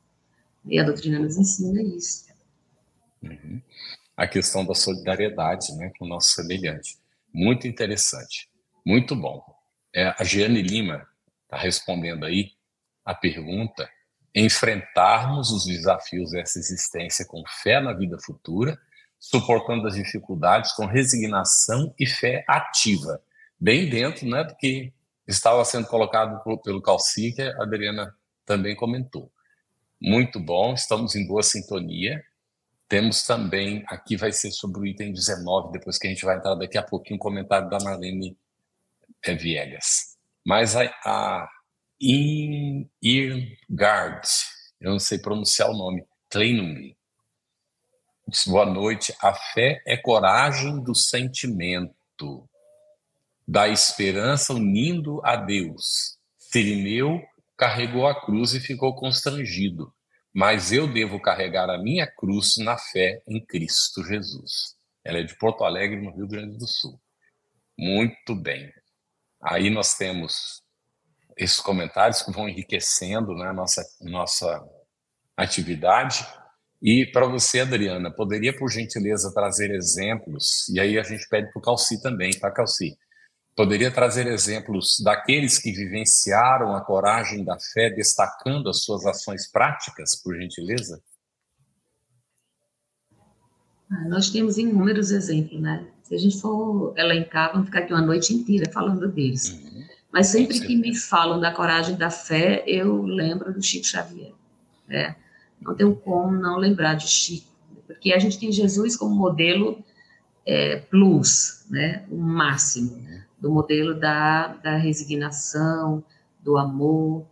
[0.64, 2.26] E a doutrina nos ensina isso.
[3.22, 3.62] Uhum.
[4.16, 6.98] A questão da solidariedade né, com o nosso semelhante.
[7.32, 8.48] Muito interessante.
[8.85, 9.42] Muito bom.
[9.94, 11.06] É, a Giane Lima
[11.56, 12.52] respondendo aí
[13.04, 13.88] a pergunta
[14.34, 18.78] enfrentarmos os desafios dessa existência com fé na vida futura,
[19.18, 23.22] suportando as dificuldades com resignação e fé ativa,
[23.58, 24.92] bem dentro né, do que
[25.26, 28.14] estava sendo colocado pelo Calci, que a Adriana
[28.44, 29.32] também comentou.
[29.98, 32.22] Muito bom, estamos em boa sintonia.
[32.86, 36.54] Temos também, aqui vai ser sobre o item 19, depois que a gente vai entrar
[36.54, 38.36] daqui a pouquinho, o comentário da Marlene
[39.24, 40.15] Viegas.
[40.46, 41.48] Mas a, a
[43.02, 44.28] Irgard,
[44.80, 46.94] eu não sei pronunciar o nome, Kleinung,
[48.28, 49.12] diz boa noite.
[49.20, 52.48] A fé é coragem do sentimento,
[53.44, 56.16] da esperança unindo a Deus.
[56.38, 57.20] Sirineu
[57.56, 59.92] carregou a cruz e ficou constrangido,
[60.32, 64.76] mas eu devo carregar a minha cruz na fé em Cristo Jesus.
[65.02, 67.00] Ela é de Porto Alegre, no Rio Grande do Sul.
[67.76, 68.72] Muito bem.
[69.42, 70.62] Aí nós temos
[71.37, 74.64] esses comentários que vão enriquecendo né, nossa, nossa
[75.37, 76.27] atividade.
[76.83, 81.59] E para você, Adriana, poderia, por gentileza, trazer exemplos, e aí a gente pede para
[81.59, 82.96] o Calci também, tá, Calci?
[83.55, 90.14] Poderia trazer exemplos daqueles que vivenciaram a coragem da fé, destacando as suas ações práticas,
[90.22, 91.03] por gentileza?
[93.90, 95.90] Ah, nós temos inúmeros exemplos, né?
[96.06, 99.50] Se a gente for elencar, vamos ficar aqui uma noite inteira falando deles.
[99.50, 99.84] Uhum.
[100.12, 104.32] Mas sempre que me falam da coragem da fé, eu lembro do Chico Xavier.
[104.86, 105.16] Né?
[105.60, 107.48] Não tenho como não lembrar de Chico,
[107.88, 109.84] porque a gente tem Jesus como modelo
[110.46, 112.04] é, plus, né?
[112.08, 113.02] o máximo,
[113.40, 116.04] do modelo da, da resignação,
[116.40, 117.26] do amor.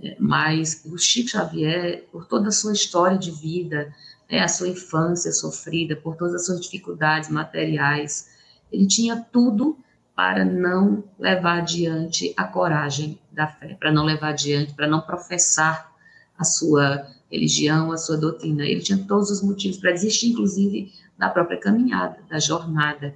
[0.00, 3.92] É, mas o Chico Xavier, por toda a sua história de vida,
[4.30, 8.28] né, a sua infância sofrida, por todas as suas dificuldades materiais,
[8.70, 9.78] ele tinha tudo
[10.14, 15.92] para não levar adiante a coragem da fé, para não levar adiante, para não professar
[16.38, 18.64] a sua religião, a sua doutrina.
[18.64, 23.14] Ele tinha todos os motivos para desistir, inclusive, da própria caminhada, da jornada.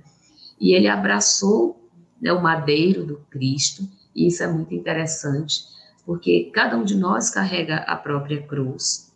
[0.61, 1.88] E ele abraçou
[2.20, 5.64] né, o madeiro do Cristo, e isso é muito interessante,
[6.05, 9.10] porque cada um de nós carrega a própria cruz.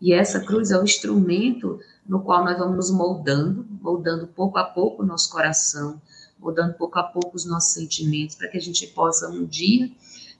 [0.00, 4.64] E essa cruz é o instrumento no qual nós vamos nos moldando, moldando pouco a
[4.64, 6.00] pouco o nosso coração,
[6.38, 9.90] mudando pouco a pouco os nossos sentimentos, para que a gente possa um dia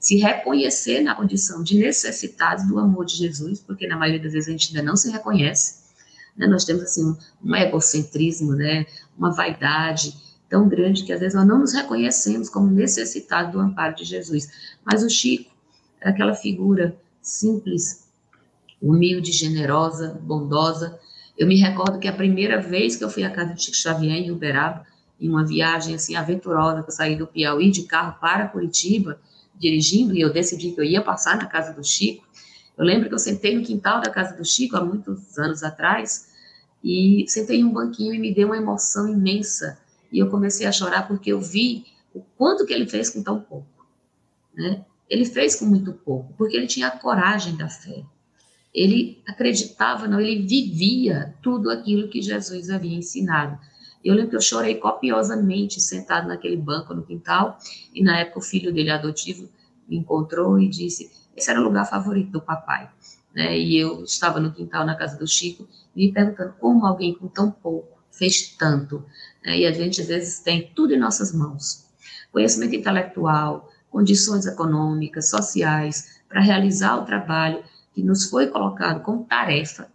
[0.00, 4.48] se reconhecer na condição de necessitados do amor de Jesus, porque na maioria das vezes
[4.48, 5.80] a gente ainda não se reconhece.
[6.34, 6.46] Né?
[6.46, 8.86] Nós temos assim um, egocentrismo, né?
[9.16, 10.16] uma vaidade
[10.48, 14.50] tão grande que às vezes nós não nos reconhecemos como necessitados do amparo de Jesus.
[14.84, 15.52] Mas o Chico
[16.00, 18.08] era aquela figura simples,
[18.80, 20.98] humilde, generosa, bondosa.
[21.36, 24.16] Eu me recordo que a primeira vez que eu fui à casa de Chico Xavier
[24.16, 24.86] em Uberaba,
[25.20, 29.20] em uma viagem assim aventurosa, que eu saí do Piauí de carro para Curitiba,
[29.54, 32.26] dirigindo, e eu decidi que eu ia passar na casa do Chico.
[32.76, 36.30] Eu lembro que eu sentei no quintal da casa do Chico, há muitos anos atrás,
[36.82, 39.78] e sentei em um banquinho e me deu uma emoção imensa.
[40.10, 43.38] E eu comecei a chorar porque eu vi o quanto que ele fez com tão
[43.38, 43.86] pouco.
[44.54, 44.84] Né?
[45.08, 48.02] Ele fez com muito pouco, porque ele tinha a coragem da fé.
[48.72, 53.58] Ele acreditava, não, ele vivia tudo aquilo que Jesus havia ensinado.
[54.04, 57.58] Eu lembro que eu chorei copiosamente sentado naquele banco no quintal,
[57.92, 59.48] e na época o filho dele adotivo
[59.88, 62.90] me encontrou e disse: esse era o lugar favorito do papai.
[63.34, 63.58] Né?
[63.58, 67.50] E eu estava no quintal na casa do Chico, me perguntando como alguém com tão
[67.50, 69.04] pouco fez tanto.
[69.44, 69.58] né?
[69.58, 71.86] e a gente às vezes tem tudo em nossas mãos.
[72.32, 79.90] Conhecimento intelectual, condições econômicas, sociais, para realizar o trabalho que nos foi colocado como tarefa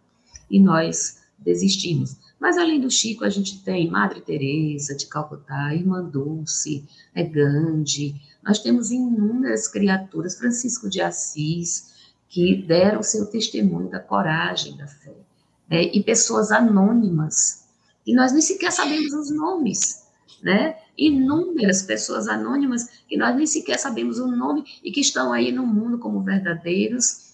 [0.50, 2.18] e nós desistimos.
[2.40, 8.22] Mas além do Chico, a gente tem Madre Teresa de Calcutá, Irmã Dulce, é Gandhi,
[8.44, 11.94] nós temos inúmeras criaturas, Francisco de Assis,
[12.30, 15.16] que deram seu testemunho da coragem, da fé,
[15.70, 15.84] né?
[15.84, 17.66] e pessoas anônimas,
[18.06, 20.04] e nós nem sequer sabemos os nomes,
[20.44, 20.78] né?
[20.96, 25.66] Inúmeras pessoas anônimas que nós nem sequer sabemos o nome e que estão aí no
[25.66, 27.25] mundo como verdadeiros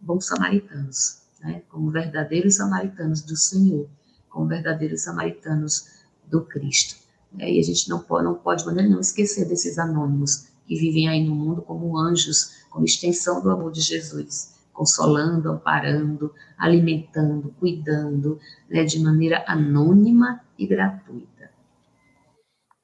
[0.00, 1.62] bons samaritanos, né?
[1.68, 3.88] Como verdadeiros samaritanos do Senhor,
[4.28, 5.86] como verdadeiros samaritanos
[6.26, 6.96] do Cristo.
[7.36, 11.08] E a gente não pode, não pode de maneira não esquecer desses anônimos que vivem
[11.08, 18.38] aí no mundo como anjos, como extensão do amor de Jesus, consolando, amparando, alimentando, cuidando,
[18.68, 21.50] né, de maneira anônima e gratuita.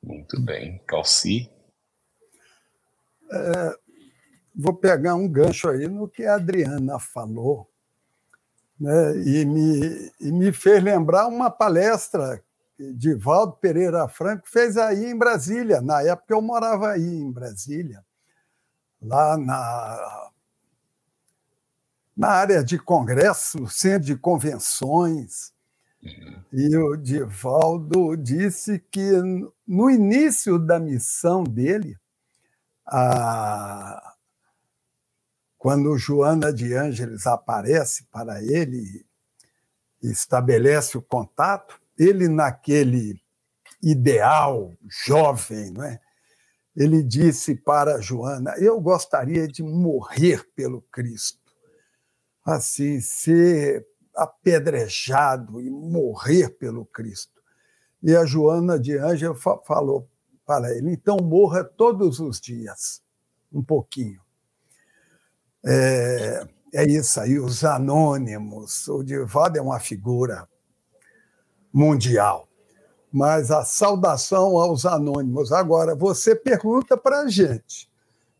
[0.03, 0.83] Muito bem.
[0.87, 1.50] Calci?
[3.31, 3.77] É,
[4.55, 7.69] vou pegar um gancho aí no que a Adriana falou,
[8.79, 12.43] né, e, me, e me fez lembrar uma palestra
[12.79, 15.81] de Valdo Pereira Franco fez aí em Brasília.
[15.81, 18.05] Na época eu morava aí em Brasília,
[19.01, 20.31] lá na,
[22.17, 25.53] na área de congresso, no centro de convenções.
[26.03, 26.43] Uhum.
[26.53, 29.11] E o Divaldo disse que
[29.67, 31.97] no início da missão dele,
[32.87, 34.13] a,
[35.64, 39.03] quando Joana de Ângeles aparece para ele
[40.03, 43.18] e estabelece o contato, ele naquele
[43.83, 45.98] ideal jovem, não é?
[46.77, 51.40] ele disse para Joana: Eu gostaria de morrer pelo Cristo.
[52.44, 57.40] Assim, ser apedrejado e morrer pelo Cristo.
[58.03, 60.07] E a Joana de Ângelo falou
[60.44, 63.03] para ele: então morra todos os dias,
[63.50, 64.23] um pouquinho.
[65.66, 68.87] É, é isso aí, os anônimos.
[68.88, 70.48] O Divaldo é uma figura
[71.72, 72.48] mundial.
[73.12, 75.53] Mas a saudação aos anônimos.
[75.53, 77.88] Agora, você pergunta para a gente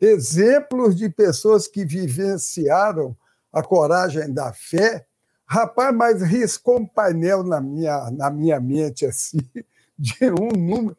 [0.01, 3.17] exemplos de pessoas que vivenciaram
[3.53, 5.07] a coragem da fé.
[5.47, 9.39] Rapaz, mas riscou um painel na minha, na minha mente assim,
[9.99, 10.97] de um número.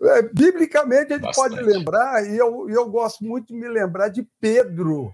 [0.00, 1.56] É, biblicamente, a gente Bastante.
[1.56, 5.12] pode lembrar, e eu, eu gosto muito de me lembrar de Pedro,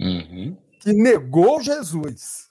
[0.00, 0.56] uhum.
[0.80, 2.50] que negou Jesus.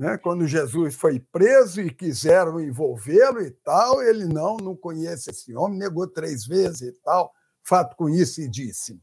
[0.00, 0.16] Né?
[0.16, 5.78] Quando Jesus foi preso e quiseram envolvê-lo e tal, ele não, não conhece esse homem,
[5.78, 7.30] negou três vezes e tal,
[7.62, 9.02] fato conhecidíssimo.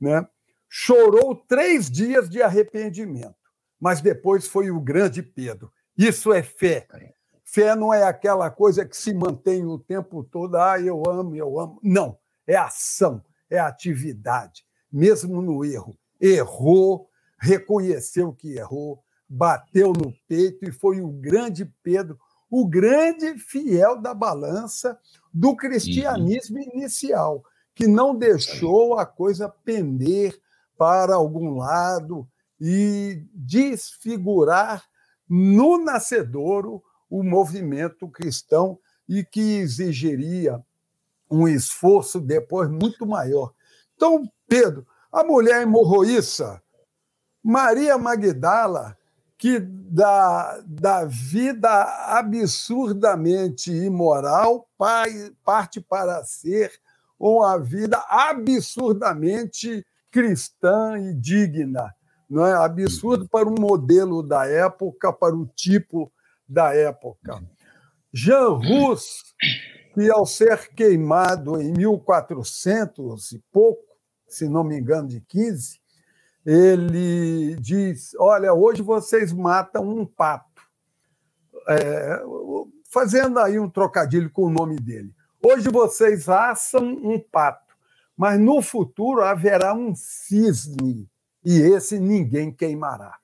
[0.00, 0.26] Né?
[0.66, 3.36] Chorou três dias de arrependimento,
[3.78, 5.70] mas depois foi o grande Pedro.
[5.98, 6.86] Isso é fé.
[7.44, 11.60] Fé não é aquela coisa que se mantém o tempo todo, ah, eu amo, eu
[11.60, 11.78] amo.
[11.82, 15.94] Não, é ação, é atividade, mesmo no erro.
[16.20, 22.18] Errou, reconheceu que errou, bateu no peito e foi o grande Pedro,
[22.50, 24.98] o grande fiel da balança
[25.32, 26.70] do cristianismo uhum.
[26.74, 30.40] inicial, que não deixou a coisa pender
[30.76, 32.26] para algum lado
[32.60, 34.84] e desfigurar
[35.28, 38.78] no nascedouro o movimento cristão
[39.08, 40.62] e que exigiria
[41.30, 43.52] um esforço depois muito maior.
[43.94, 46.62] Então, Pedro, a mulher hemorroíça,
[47.42, 48.96] Maria Magdala,
[49.38, 51.68] que da, da vida
[52.18, 54.68] absurdamente imoral
[55.44, 56.72] parte para ser
[57.18, 61.94] uma vida absurdamente cristã e digna.
[62.28, 66.12] Não é absurdo para o modelo da época, para o tipo
[66.46, 67.42] da época.
[68.12, 69.34] Jean Rus,
[69.94, 73.87] que ao ser queimado em 1400 e pouco,
[74.28, 75.80] se não me engano, de 15,
[76.44, 80.46] ele diz: Olha, hoje vocês matam um pato.
[81.68, 82.22] É,
[82.90, 85.12] fazendo aí um trocadilho com o nome dele.
[85.44, 87.74] Hoje vocês assam um pato,
[88.16, 91.08] mas no futuro haverá um cisne,
[91.44, 93.16] e esse ninguém queimará.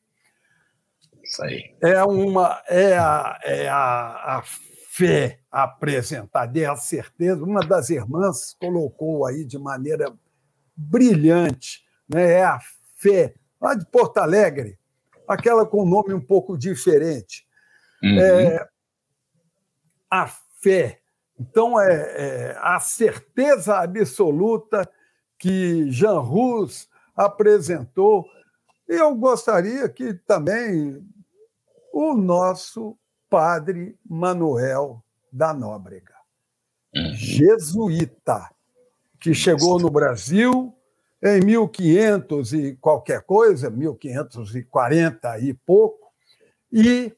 [1.22, 1.74] Isso aí.
[1.80, 4.42] É, uma, é, a, é a, a
[4.90, 7.42] fé apresentada, é a certeza.
[7.42, 10.14] Uma das irmãs colocou aí de maneira
[10.76, 12.32] brilhante, né?
[12.32, 12.58] é a
[12.96, 14.78] fé, lá de Porto Alegre,
[15.28, 17.46] aquela com nome um pouco diferente.
[18.02, 18.18] Uhum.
[18.20, 18.68] É,
[20.10, 20.26] a
[20.60, 21.00] fé.
[21.38, 24.88] Então, é, é, a certeza absoluta
[25.38, 28.24] que Jean Rus apresentou.
[28.86, 31.04] Eu gostaria que também
[31.92, 32.96] o nosso
[33.28, 35.02] padre Manuel
[35.32, 36.14] da Nóbrega.
[36.94, 37.14] uhum.
[37.14, 38.53] jesuíta,
[39.24, 40.76] que chegou no Brasil
[41.22, 46.12] em 1500 e qualquer coisa, 1540 e pouco,
[46.70, 47.10] e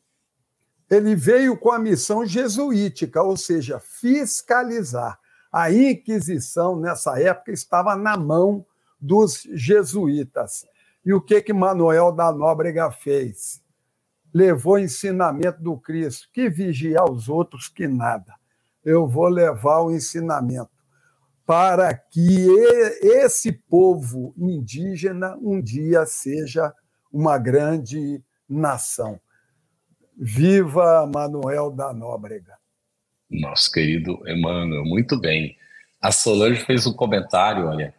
[0.88, 5.18] ele veio com a missão jesuítica, ou seja, fiscalizar.
[5.50, 8.64] A Inquisição, nessa época, estava na mão
[9.00, 10.64] dos jesuítas.
[11.04, 13.60] E o que que Manuel da Nóbrega fez?
[14.32, 18.32] Levou o ensinamento do Cristo, que vigiar os outros que nada.
[18.84, 20.75] Eu vou levar o ensinamento
[21.46, 22.48] para que
[23.00, 26.74] esse povo indígena um dia seja
[27.12, 29.20] uma grande nação.
[30.18, 32.54] Viva Manuel da Nóbrega.
[33.30, 35.56] Nosso querido Emmanuel, muito bem.
[36.00, 37.94] A Solange fez um comentário, olha,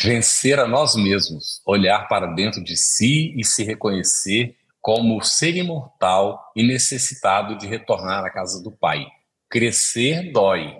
[0.00, 6.52] vencer a nós mesmos, olhar para dentro de si e se reconhecer como ser imortal
[6.54, 9.06] e necessitado de retornar à casa do Pai.
[9.48, 10.76] Crescer dói.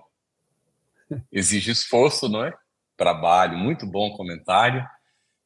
[1.31, 2.53] Exige esforço, não é?
[2.97, 4.87] Trabalho, muito bom comentário.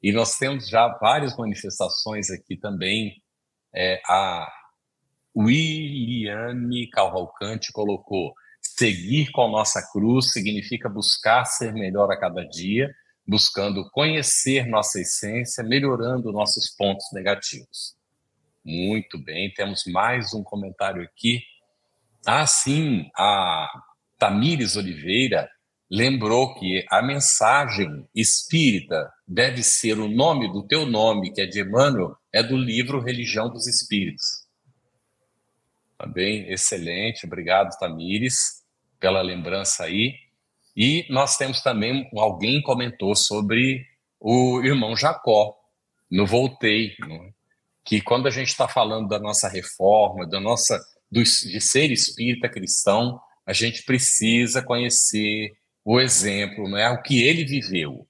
[0.03, 3.23] E nós temos já várias manifestações aqui também.
[3.75, 4.51] É, a
[5.37, 12.95] Williane Cavalcante colocou: seguir com nossa cruz significa buscar ser melhor a cada dia
[13.29, 17.95] buscando conhecer nossa essência, melhorando nossos pontos negativos.
[18.65, 21.43] Muito bem, temos mais um comentário aqui.
[22.27, 23.69] Ah, sim, a
[24.19, 25.49] Tamires Oliveira
[25.91, 31.61] lembrou que a mensagem espírita deve ser o nome do teu nome, que é de
[31.61, 34.47] Emmanuel, é do livro Religião dos Espíritos.
[35.97, 38.63] Também tá excelente, obrigado, Tamires,
[39.01, 40.15] pela lembrança aí.
[40.77, 43.85] E nós temos também, alguém comentou sobre
[44.21, 45.57] o irmão Jacó,
[46.11, 47.33] no Voltei, né?
[47.85, 50.79] que quando a gente está falando da nossa reforma, da nossa
[51.11, 56.87] do, de ser espírita cristão, a gente precisa conhecer o exemplo, né?
[56.91, 58.07] o que ele viveu.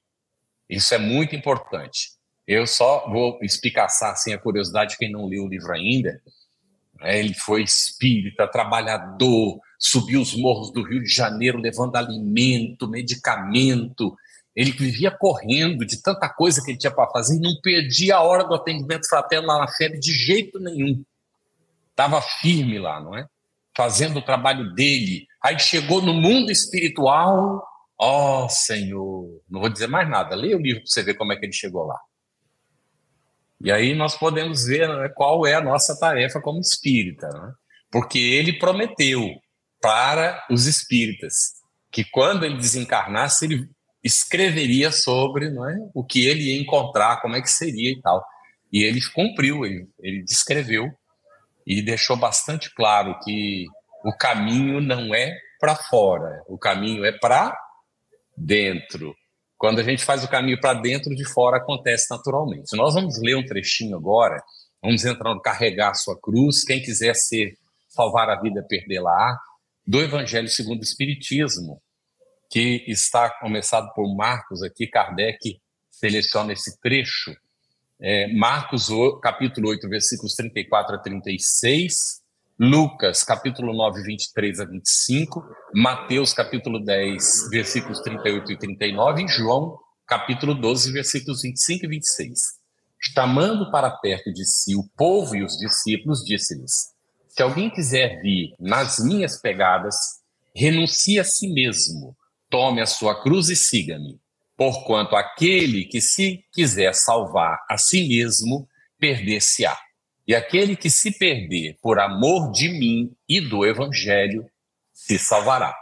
[0.68, 2.10] Isso é muito importante.
[2.44, 6.20] Eu só vou espicaçar assim, a curiosidade de quem não leu o livro ainda.
[7.00, 7.20] Né?
[7.20, 14.16] Ele foi espírita, trabalhador, subiu os morros do Rio de Janeiro levando alimento, medicamento.
[14.56, 18.22] Ele vivia correndo de tanta coisa que ele tinha para fazer e não perdia a
[18.22, 21.00] hora do atendimento fraterno lá na febre de jeito nenhum.
[21.92, 23.28] Estava firme lá, não é?
[23.78, 25.24] Fazendo o trabalho dele.
[25.40, 27.64] Aí chegou no mundo espiritual.
[27.96, 30.34] Ó oh, Senhor, não vou dizer mais nada.
[30.34, 31.96] Leia o livro para você ver como é que ele chegou lá.
[33.60, 37.52] E aí nós podemos ver né, qual é a nossa tarefa como espírita, né?
[37.88, 39.30] porque ele prometeu
[39.80, 41.52] para os espíritas,
[41.92, 43.68] que quando ele desencarnasse, ele
[44.02, 48.24] escreveria sobre não é, o que ele ia encontrar, como é que seria e tal.
[48.72, 50.90] E ele cumpriu, ele, ele descreveu
[51.68, 53.66] e deixou bastante claro que
[54.02, 57.54] o caminho não é para fora, o caminho é para
[58.34, 59.14] dentro.
[59.58, 62.74] Quando a gente faz o caminho para dentro, de fora acontece naturalmente.
[62.74, 64.42] Nós vamos ler um trechinho agora,
[64.82, 66.64] vamos entrar no Carregar Sua Cruz.
[66.64, 67.58] Quem quiser ser
[67.88, 69.38] salvar a vida, perder lá
[69.86, 71.82] do Evangelho segundo o Espiritismo,
[72.50, 75.60] que está começado por Marcos aqui, Kardec
[75.90, 77.34] seleciona esse trecho.
[78.00, 78.88] É, Marcos,
[79.22, 82.22] capítulo 8, versículos 34 a 36,
[82.58, 85.44] Lucas, capítulo 9, 23 a 25,
[85.74, 92.38] Mateus, capítulo 10, versículos 38 e 39, e João, capítulo 12, versículos 25 e 26.
[93.14, 96.96] Chamando para perto de si o povo e os discípulos, disse-lhes:
[97.38, 99.94] se alguém quiser vir nas minhas pegadas,
[100.52, 102.16] renuncie a si mesmo,
[102.50, 104.18] tome a sua cruz e siga-me.
[104.58, 109.78] Porquanto aquele que se quiser salvar a si mesmo, perder-se-á.
[110.26, 114.44] E aquele que se perder por amor de mim e do evangelho,
[114.92, 115.74] se salvará.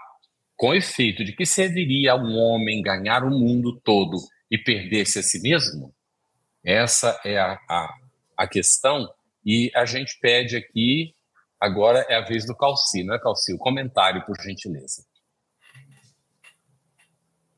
[0.55, 4.19] Com efeito de que serviria um homem ganhar o mundo todo
[4.51, 5.93] e perder-se a si mesmo?
[6.63, 7.95] Essa é a, a,
[8.37, 9.09] a questão,
[9.45, 11.17] e a gente pede aqui
[11.61, 13.53] Agora é a vez do Calci, não é, Calci?
[13.55, 15.05] O comentário, por gentileza.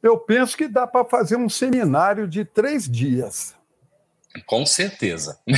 [0.08, 3.54] Eu penso que dá para fazer um seminário de três dias.
[4.46, 5.38] Com certeza.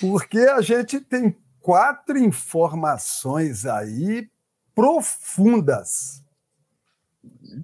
[0.00, 4.28] Porque a gente tem quatro informações aí
[4.74, 6.24] profundas.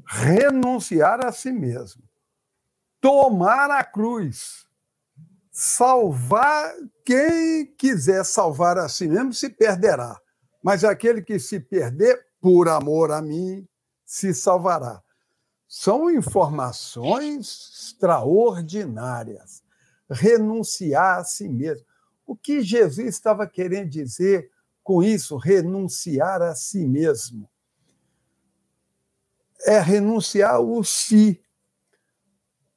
[0.06, 2.04] Renunciar a si mesmo.
[3.00, 4.64] Tomar a cruz
[5.50, 10.20] salvar quem quiser salvar a si mesmo se perderá,
[10.62, 13.66] mas aquele que se perder por amor a mim
[14.04, 15.02] se salvará.
[15.68, 19.62] São informações extraordinárias.
[20.08, 21.84] Renunciar a si mesmo.
[22.24, 24.50] O que Jesus estava querendo dizer
[24.82, 27.50] com isso renunciar a si mesmo.
[29.64, 31.42] É renunciar o si.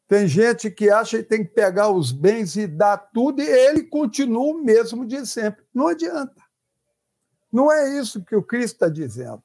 [0.08, 3.84] Tem gente que acha que tem que pegar os bens e dar tudo, e ele
[3.84, 5.64] continua o mesmo de sempre.
[5.72, 6.42] Não adianta.
[7.52, 9.44] Não é isso que o Cristo está dizendo.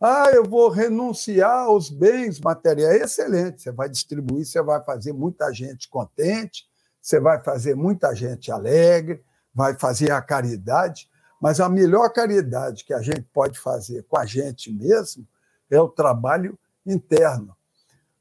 [0.00, 3.02] Ah, eu vou renunciar aos bens materiais.
[3.02, 6.66] Excelente, você vai distribuir, você vai fazer muita gente contente,
[7.00, 9.22] você vai fazer muita gente alegre,
[9.54, 11.08] vai fazer a caridade,
[11.40, 15.26] mas a melhor caridade que a gente pode fazer com a gente mesmo
[15.70, 17.54] é o trabalho interno.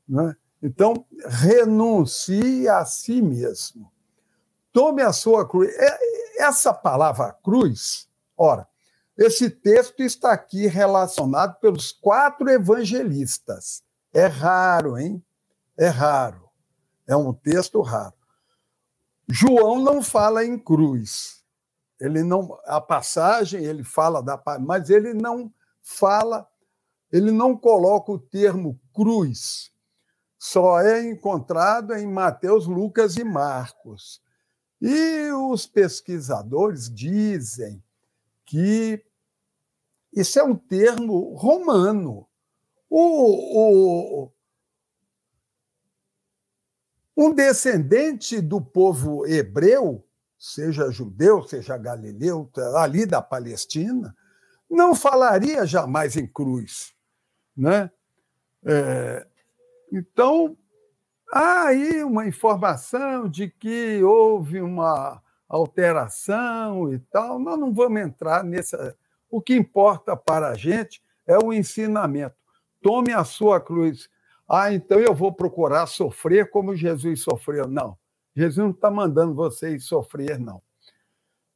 [0.08, 0.36] Né?
[0.62, 3.90] Então, renuncie a si mesmo.
[4.74, 5.70] Tome a sua cruz.
[5.78, 8.08] É, essa palavra cruz,
[8.38, 8.68] ora,
[9.20, 13.84] esse texto está aqui relacionado pelos quatro evangelistas.
[14.14, 15.22] É raro, hein?
[15.78, 16.50] É raro.
[17.06, 18.14] É um texto raro.
[19.28, 21.44] João não fala em cruz.
[22.00, 26.48] Ele não a passagem ele fala da mas ele não fala,
[27.12, 29.70] ele não coloca o termo cruz.
[30.38, 34.22] Só é encontrado em Mateus, Lucas e Marcos.
[34.82, 37.84] E os pesquisadores dizem
[38.46, 39.04] que
[40.14, 42.28] isso é um termo romano.
[42.90, 44.32] O, o,
[47.16, 50.04] um descendente do povo hebreu,
[50.38, 54.16] seja judeu, seja galileu, ali da Palestina,
[54.70, 56.94] não falaria jamais em cruz.
[57.56, 57.92] Né?
[58.64, 59.28] É,
[59.92, 60.58] então,
[61.32, 67.40] há aí uma informação de que houve uma alteração e tal.
[67.40, 68.96] Nós não vamos entrar nessa,
[69.30, 72.36] o que importa para a gente é o ensinamento.
[72.82, 74.10] Tome a sua cruz.
[74.48, 77.68] Ah, então eu vou procurar sofrer como Jesus sofreu.
[77.68, 77.98] Não,
[78.36, 80.62] Jesus não está mandando vocês sofrer, não.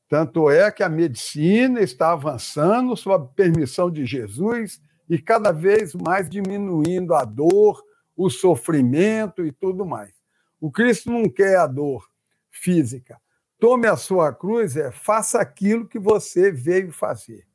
[0.07, 6.29] Tanto é que a medicina está avançando sob permissão de Jesus e cada vez mais
[6.29, 7.83] diminuindo a dor,
[8.15, 10.13] o sofrimento e tudo mais.
[10.61, 12.07] O Cristo não quer a dor
[12.51, 13.19] física.
[13.57, 17.47] Tome a sua cruz, é faça aquilo que você veio fazer.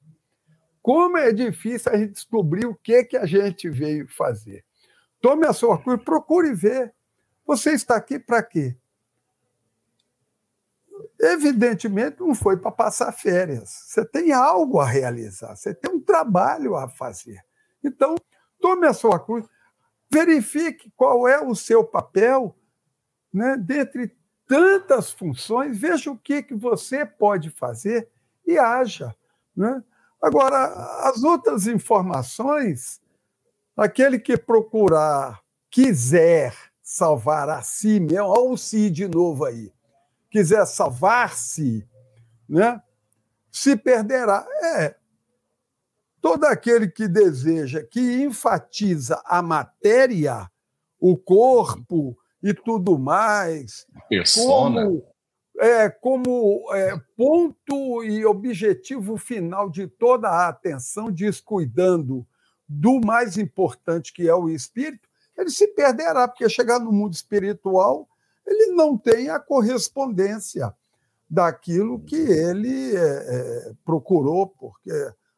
[0.89, 4.65] Como é difícil a gente descobrir o que, que a gente veio fazer.
[5.21, 6.95] Tome a sua cruz, procure ver.
[7.47, 8.75] Você está aqui para quê?
[11.21, 13.69] Evidentemente, não foi para passar férias.
[13.69, 17.45] Você tem algo a realizar, você tem um trabalho a fazer.
[17.85, 18.15] Então,
[18.59, 19.45] tome a sua cruz,
[20.11, 22.57] verifique qual é o seu papel,
[23.31, 24.17] né, dentre
[24.47, 28.09] tantas funções, veja o que, que você pode fazer
[28.47, 29.15] e haja.
[29.55, 29.85] Né?
[30.23, 30.65] Agora,
[31.09, 33.01] as outras informações,
[33.77, 35.41] aquele que procurar,
[35.71, 39.73] quiser salvar a si mesmo, olha o si de novo aí,
[40.31, 41.87] quiser salvar-se,
[42.49, 42.83] né?
[43.51, 44.47] se perderá.
[44.77, 44.97] É.
[46.21, 50.51] Todo aquele que deseja, que enfatiza a matéria,
[50.99, 54.85] o corpo e tudo mais, Persona.
[54.85, 55.08] como
[55.59, 62.27] é, como é, ponto e objetivo final de toda a atenção, descuidando
[62.69, 68.09] do mais importante que é o espírito, ele se perderá, porque chegar no mundo espiritual,
[68.47, 70.75] ele não tem a correspondência
[71.29, 74.91] daquilo que ele é, é procurou, porque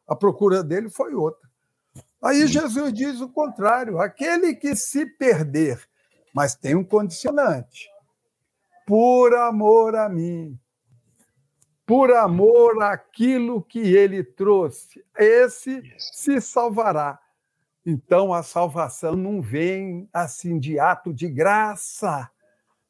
[0.07, 1.49] a procura dele foi outra.
[2.21, 5.81] Aí Jesus diz o contrário: aquele que se perder,
[6.33, 7.90] mas tem um condicionante
[8.85, 10.59] por amor a mim,
[11.85, 17.19] por amor àquilo que ele trouxe, esse se salvará.
[17.85, 22.29] Então a salvação não vem assim de ato de graça,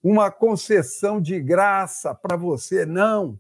[0.04, 3.40] uma concessão de graça para você, não.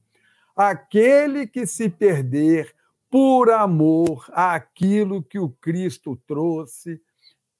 [0.55, 2.73] Aquele que se perder
[3.09, 7.01] por amor àquilo que o Cristo trouxe,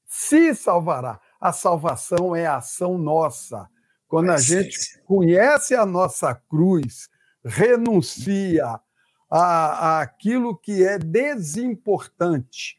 [0.06, 1.20] se salvará.
[1.40, 3.70] A salvação é ação nossa
[4.12, 7.10] quando a gente conhece a nossa cruz,
[7.46, 8.82] renuncia a,
[9.30, 12.78] a aquilo que é desimportante,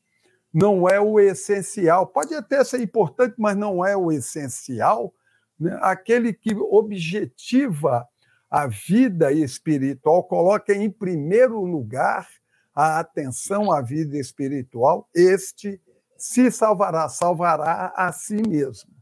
[0.52, 2.06] não é o essencial.
[2.06, 5.14] Pode até ser importante, mas não é o essencial.
[5.58, 5.74] Né?
[5.80, 8.06] Aquele que objetiva
[8.50, 12.28] a vida espiritual, coloca em primeiro lugar
[12.74, 15.80] a atenção à vida espiritual, este
[16.18, 18.92] se salvará, salvará a si mesmo.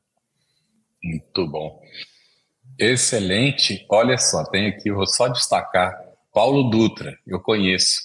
[1.03, 1.81] Muito bom.
[2.81, 3.85] Excelente.
[3.91, 5.95] Olha só, tem aqui, vou só destacar
[6.33, 8.01] Paulo Dutra, eu conheço.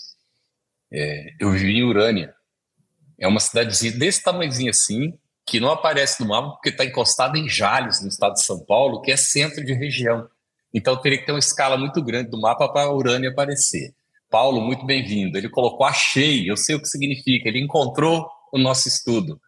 [0.91, 2.33] É, eu vivi em Urânia.
[3.17, 5.13] É uma cidadezinha desse tamanhozinho assim,
[5.45, 9.01] que não aparece no mapa porque está encostado em Jales, no estado de São Paulo,
[9.01, 10.27] que é centro de região.
[10.73, 13.93] Então teria que ter uma escala muito grande do mapa para Urânia aparecer.
[14.29, 15.37] Paulo, muito bem-vindo.
[15.37, 19.39] Ele colocou achei, eu sei o que significa, ele encontrou o nosso estudo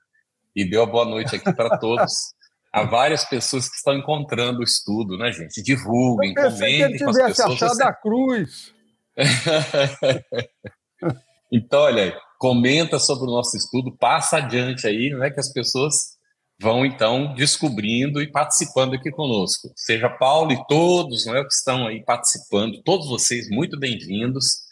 [0.56, 2.14] e deu a boa noite aqui para todos.
[2.72, 5.64] Há várias pessoas que estão encontrando o estudo, né, gente?
[5.64, 7.54] Divulguem, eu comentem que ele com as pessoas.
[7.54, 7.84] achado você...
[7.84, 8.74] a cruz.
[11.52, 16.18] então, olha, comenta sobre o nosso estudo, passa adiante aí, não é que as pessoas
[16.60, 19.72] vão então descobrindo e participando aqui conosco.
[19.76, 24.68] Seja Paulo e todos não é, que estão aí participando, todos vocês muito bem-vindos.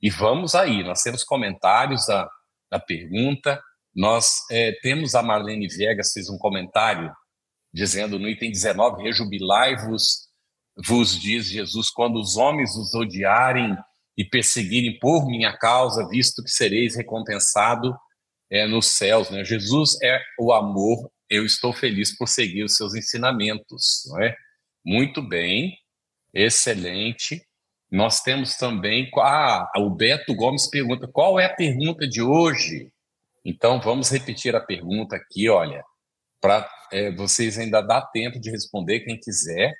[0.00, 2.28] E vamos aí, nós temos comentários da,
[2.70, 3.62] da pergunta.
[3.94, 7.12] Nós é, temos a Marlene Viegas fez um comentário
[7.72, 10.28] dizendo no item 19: Rejubilai-vos,
[10.86, 13.76] vos diz Jesus, quando os homens os odiarem
[14.16, 17.94] e perseguirem por minha causa, visto que sereis recompensado
[18.50, 19.30] é, nos céus.
[19.30, 19.44] Né?
[19.44, 24.36] Jesus é o amor eu estou feliz por seguir os seus ensinamentos, não é?
[24.84, 25.78] Muito bem,
[26.34, 27.42] excelente.
[27.90, 29.10] Nós temos também.
[29.16, 32.92] Ah, o Beto Gomes pergunta: qual é a pergunta de hoje?
[33.42, 35.82] Então, vamos repetir a pergunta aqui, olha,
[36.42, 39.72] para é, vocês ainda dá tempo de responder, quem quiser.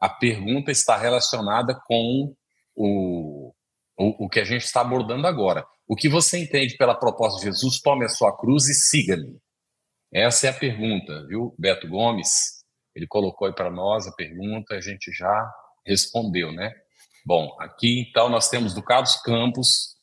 [0.00, 2.34] A pergunta está relacionada com
[2.74, 3.52] o,
[3.98, 5.64] o, o que a gente está abordando agora.
[5.86, 7.80] O que você entende pela proposta de Jesus?
[7.80, 9.38] Tome a sua cruz e siga-me.
[10.12, 12.64] Essa é a pergunta, viu, Beto Gomes?
[12.94, 15.52] Ele colocou aí para nós a pergunta, a gente já
[15.84, 16.72] respondeu, né?
[17.24, 19.96] Bom, aqui então nós temos do Carlos Campos,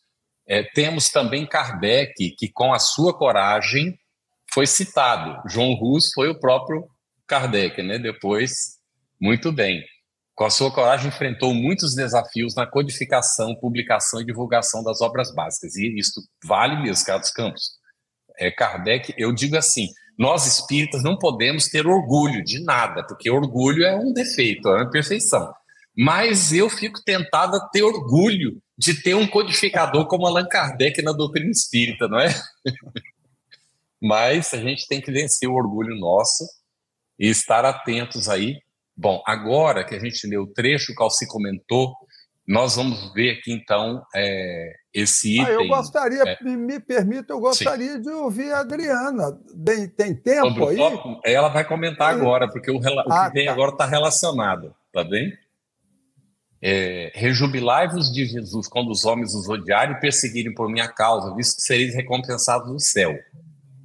[0.47, 3.97] é, temos também Kardec, que com a sua coragem
[4.53, 5.41] foi citado.
[5.49, 6.87] João Rus foi o próprio
[7.27, 7.97] Kardec, né?
[7.97, 8.77] Depois,
[9.19, 9.83] muito bem.
[10.35, 15.75] Com a sua coragem, enfrentou muitos desafios na codificação, publicação e divulgação das obras básicas.
[15.75, 17.83] E isso vale mesmo, Carlos Campos
[18.37, 19.87] é, Kardec, eu digo assim:
[20.17, 24.83] nós espíritas não podemos ter orgulho de nada, porque orgulho é um defeito, é uma
[24.83, 25.53] imperfeição.
[25.95, 31.11] Mas eu fico tentado a ter orgulho de ter um codificador como Allan Kardec na
[31.11, 32.33] doutrina espírita, não é?
[34.03, 36.43] Mas a gente tem que vencer o orgulho nosso
[37.17, 38.59] e estar atentos aí.
[38.97, 41.93] Bom, agora que a gente leu o trecho que o Calci comentou,
[42.45, 45.45] nós vamos ver aqui então é, esse item.
[45.45, 48.01] Ah, eu gostaria, é, me permita, eu gostaria sim.
[48.01, 49.39] de ouvir a Adriana.
[49.65, 50.75] Tem, tem tempo aí?
[50.75, 53.53] Tópico, ela vai comentar agora, porque o, o ah, que vem tá.
[53.53, 55.31] agora está relacionado, tá bem?
[56.61, 61.55] É, Rejubilai-vos de Jesus quando os homens os odiarem e perseguirem por minha causa, visto
[61.55, 63.17] que sereis recompensados no céu.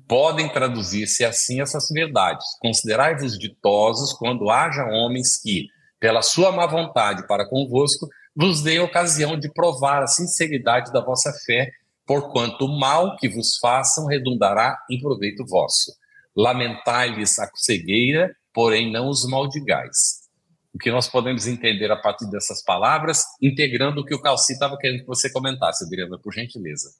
[0.08, 2.44] Podem traduzir-se assim essas verdades.
[2.60, 5.68] Considerai-vos ditosos quando haja homens que,
[6.00, 11.32] pela sua má vontade para convosco, vos dei ocasião de provar a sinceridade da vossa
[11.44, 11.70] fé,
[12.06, 15.92] porquanto o mal que vos façam redundará em proveito vosso.
[16.34, 20.28] Lamentai-lhes a cegueira, porém não os maldigais.
[20.72, 24.78] O que nós podemos entender a partir dessas palavras, integrando o que o Calci estava
[24.78, 26.90] querendo que você comentasse, Adriana, por gentileza.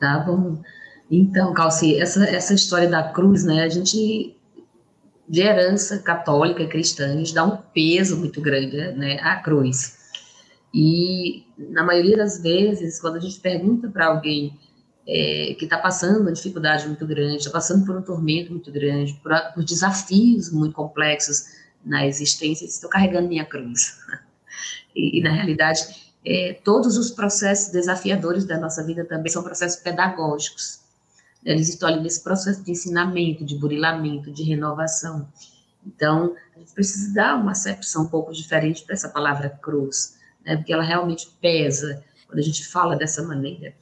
[0.00, 0.60] Tá bom.
[1.14, 4.34] Então, Calci, essa, essa história da cruz, né, a gente
[5.28, 9.98] de herança católica cristã, a gente dá um peso muito grande né, à cruz.
[10.72, 14.58] E, na maioria das vezes, quando a gente pergunta para alguém
[15.06, 19.12] é, que está passando uma dificuldade muito grande, está passando por um tormento muito grande,
[19.22, 21.44] por, por desafios muito complexos
[21.84, 23.98] na existência, estou carregando minha cruz.
[24.94, 25.80] E, e na realidade,
[26.22, 30.81] é, todos os processos desafiadores da nossa vida também são processos pedagógicos.
[31.44, 35.28] Eles estão ali nesse processo de ensinamento, de burilamento, de renovação.
[35.84, 40.56] Então, a gente precisa dar uma acepção um pouco diferente para essa palavra cruz, né,
[40.56, 43.74] porque ela realmente pesa quando a gente fala dessa maneira.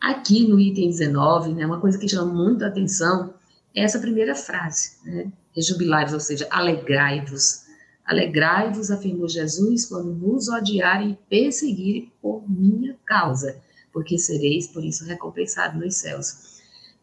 [0.00, 3.34] Aqui no item 19, né, uma coisa que chama muito a atenção
[3.74, 7.66] é essa primeira frase, né, rejubilai-vos, ou seja, alegrai-vos.
[8.04, 13.60] Alegrai-vos, afirmou Jesus, quando vos odiarem e perseguirem por minha causa,
[13.92, 16.57] porque sereis por isso recompensados nos céus.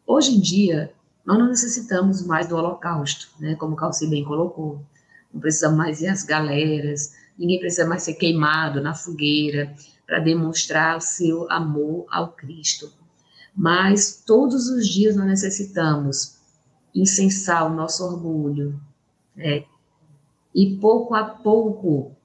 [0.08, 0.94] Hoje em dia,
[1.26, 4.80] nós não necessitamos mais do holocausto, né, como o Calci bem colocou.
[5.34, 9.74] Não precisamos mais ir às galeras, ninguém precisa mais ser queimado na fogueira
[10.06, 12.94] para demonstrar o seu amor ao Cristo.
[13.56, 16.36] Mas todos os dias nós necessitamos
[16.94, 18.80] incensar o nosso orgulho,
[19.36, 19.66] né,
[20.54, 22.16] e pouco a pouco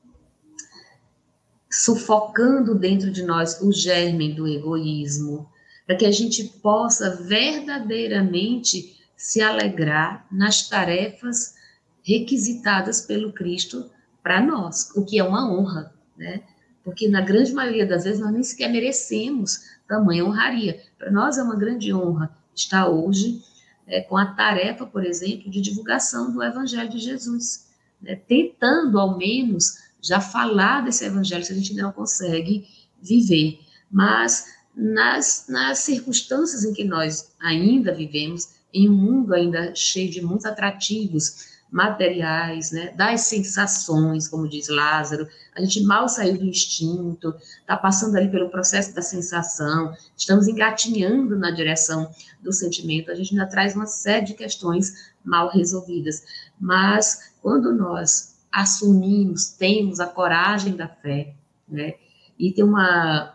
[1.69, 5.49] sufocando dentro de nós o germe do egoísmo,
[5.91, 11.57] para que a gente possa verdadeiramente se alegrar nas tarefas
[12.01, 13.91] requisitadas pelo Cristo
[14.23, 16.45] para nós, o que é uma honra, né?
[16.85, 20.81] Porque na grande maioria das vezes nós nem sequer merecemos tamanha honraria.
[20.97, 23.43] Para nós é uma grande honra estar hoje
[23.85, 27.69] é, com a tarefa, por exemplo, de divulgação do Evangelho de Jesus,
[28.01, 28.15] né?
[28.15, 32.69] tentando ao menos já falar desse Evangelho, se a gente não consegue
[33.03, 33.59] viver.
[33.91, 40.23] Mas nas, nas circunstâncias em que nós ainda vivemos, em um mundo ainda cheio de
[40.23, 47.35] muitos atrativos materiais, né, das sensações, como diz Lázaro, a gente mal saiu do instinto,
[47.61, 52.11] está passando ali pelo processo da sensação, estamos engatinhando na direção
[52.43, 56.25] do sentimento, a gente ainda traz uma série de questões mal resolvidas.
[56.59, 61.35] Mas quando nós assumimos, temos a coragem da fé,
[61.69, 61.95] né,
[62.37, 63.35] e tem uma,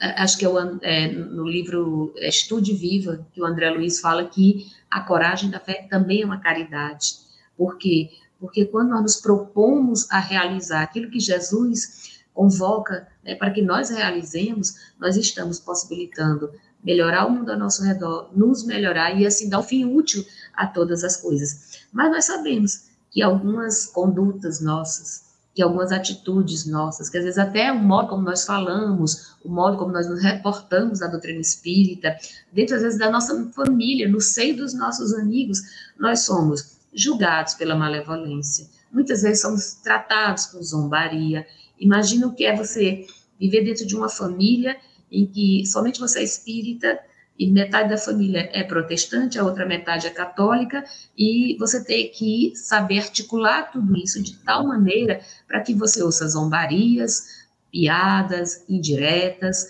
[0.00, 4.66] acho que é, o, é, no livro Estude Viva, que o André Luiz fala que
[4.90, 7.18] a coragem da fé também é uma caridade.
[7.56, 8.10] Por quê?
[8.38, 13.88] Porque quando nós nos propomos a realizar aquilo que Jesus convoca né, para que nós
[13.90, 16.50] realizemos, nós estamos possibilitando
[16.84, 20.24] melhorar o mundo ao nosso redor, nos melhorar e assim dar um fim útil
[20.54, 21.86] a todas as coisas.
[21.90, 25.25] Mas nós sabemos que algumas condutas nossas,
[25.56, 29.78] que algumas atitudes nossas, que às vezes até o modo como nós falamos, o modo
[29.78, 32.14] como nós nos reportamos da doutrina espírita,
[32.52, 35.58] dentro às vezes da nossa família, no seio dos nossos amigos,
[35.98, 38.66] nós somos julgados pela malevolência.
[38.92, 41.46] Muitas vezes somos tratados com zombaria.
[41.80, 43.06] Imagina o que é você
[43.40, 44.76] viver dentro de uma família
[45.10, 46.98] em que somente você é espírita
[47.38, 50.84] e metade da família é protestante, a outra metade é católica,
[51.16, 56.26] e você tem que saber articular tudo isso de tal maneira para que você ouça
[56.28, 59.66] zombarias, piadas indiretas,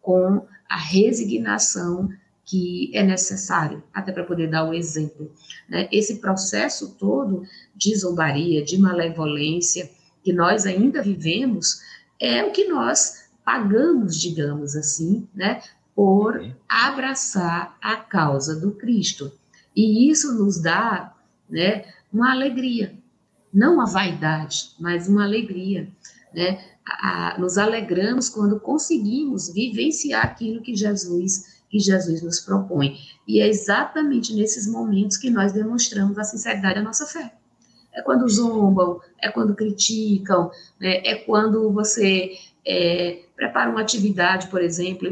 [0.00, 2.08] com a resignação
[2.44, 5.30] que é necessário, até para poder dar o exemplo.
[5.68, 5.88] Né?
[5.92, 7.44] Esse processo todo
[7.74, 9.90] de zombaria, de malevolência,
[10.24, 11.80] que nós ainda vivemos,
[12.20, 15.62] é o que nós pagamos, digamos assim, né,
[15.94, 19.32] por abraçar a causa do Cristo.
[19.74, 21.14] E isso nos dá
[21.48, 22.94] né, uma alegria,
[23.52, 25.88] não uma vaidade, mas uma alegria.
[26.34, 26.62] Né?
[26.86, 32.98] A, a, nos alegramos quando conseguimos vivenciar aquilo que Jesus que Jesus nos propõe.
[33.26, 37.32] E é exatamente nesses momentos que nós demonstramos a sinceridade da nossa fé.
[37.94, 40.98] É quando zombam, é quando criticam, né?
[41.02, 45.10] é quando você é, prepara uma atividade, por exemplo,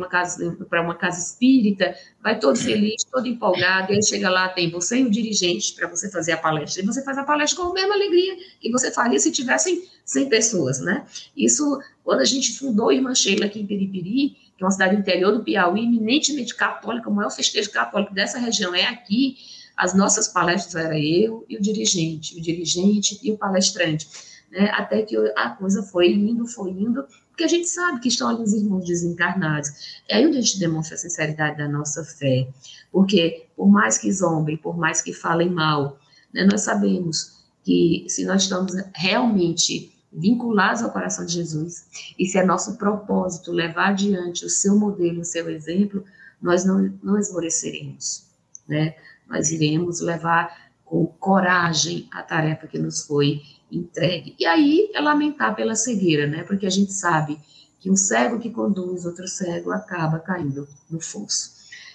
[0.68, 5.00] para uma casa espírita, vai todo feliz, todo empolgado, e aí chega lá, tem você
[5.00, 7.74] e o dirigente para você fazer a palestra, e você faz a palestra com a
[7.74, 11.04] mesma alegria que você faria se tivessem 100 pessoas, né?
[11.36, 14.94] Isso, quando a gente fundou a Irmã Sheila aqui em Piripiri, que é uma cidade
[14.94, 19.38] interior do Piauí, eminentemente católica, o maior festejo católico dessa região é aqui,
[19.76, 24.06] as nossas palestras era eu e o dirigente, o dirigente e o palestrante,
[24.52, 24.70] né?
[24.74, 27.04] Até que a coisa foi indo, foi indo,
[27.40, 29.70] porque a gente sabe que estão ali os irmãos desencarnados.
[30.06, 32.46] É aí onde a gente demonstra a sinceridade da nossa fé,
[32.92, 35.98] porque por mais que zombem, por mais que falem mal,
[36.34, 41.86] né, nós sabemos que se nós estamos realmente vinculados ao coração de Jesus,
[42.18, 46.04] e se é nosso propósito levar adiante o seu modelo, o seu exemplo,
[46.42, 48.26] nós não, não esmoreceremos,
[48.68, 48.96] né?
[49.26, 54.34] Nós iremos levar com coragem a tarefa que nos foi entregue.
[54.36, 56.42] E aí é lamentar pela cegueira, né?
[56.42, 57.38] Porque a gente sabe
[57.78, 61.52] que um cego que conduz outro cego acaba caindo no fosso.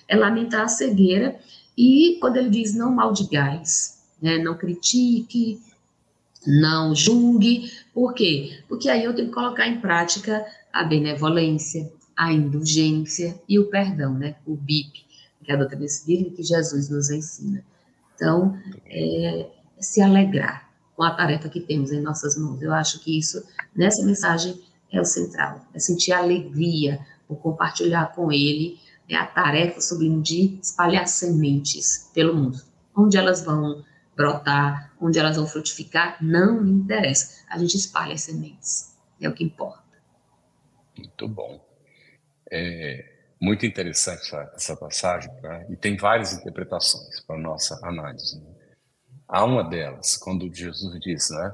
[0.08, 1.38] É lamentar a cegueira
[1.78, 4.38] e quando ele diz não maldigais, né?
[4.38, 5.62] Não critique,
[6.48, 7.70] não julgue.
[7.94, 8.64] Por quê?
[8.70, 14.14] Porque aí eu tenho que colocar em prática a benevolência, a indulgência e o perdão,
[14.14, 14.38] né?
[14.46, 15.04] O BIP,
[15.44, 17.62] que é a doutrina espírita que Jesus nos ensina.
[18.16, 22.62] Então, é, é se alegrar com a tarefa que temos em nossas mãos.
[22.62, 23.44] Eu acho que isso,
[23.76, 24.62] nessa mensagem,
[24.92, 30.60] é o central, é sentir alegria por compartilhar com ele né, a tarefa sublime de
[30.62, 32.62] espalhar sementes pelo mundo.
[32.96, 33.84] Onde elas vão
[34.16, 37.44] brotar, onde elas vão frutificar, não me interessa.
[37.50, 39.84] A gente espalha as sementes, é o que importa.
[40.98, 41.62] Muito bom.
[42.50, 43.15] É
[43.46, 45.66] muito interessante essa, essa passagem, tá?
[45.70, 48.42] e tem várias interpretações para nossa análise.
[48.42, 48.52] Né?
[49.28, 51.54] Há uma delas, quando Jesus diz, né?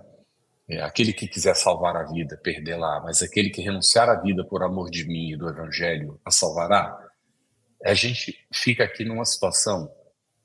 [0.70, 4.64] É, aquele que quiser salvar a vida, perderá, mas aquele que renunciar à vida por
[4.64, 6.98] amor de mim e do Evangelho, a salvará.
[7.84, 9.92] A gente fica aqui numa situação,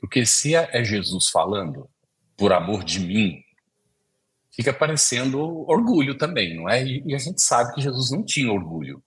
[0.01, 1.89] porque se é Jesus falando,
[2.37, 3.41] por amor de mim,
[4.51, 5.39] fica parecendo
[5.71, 6.83] orgulho também, não é?
[6.85, 9.01] E, a gente sabe que Jesus não tinha orgulho.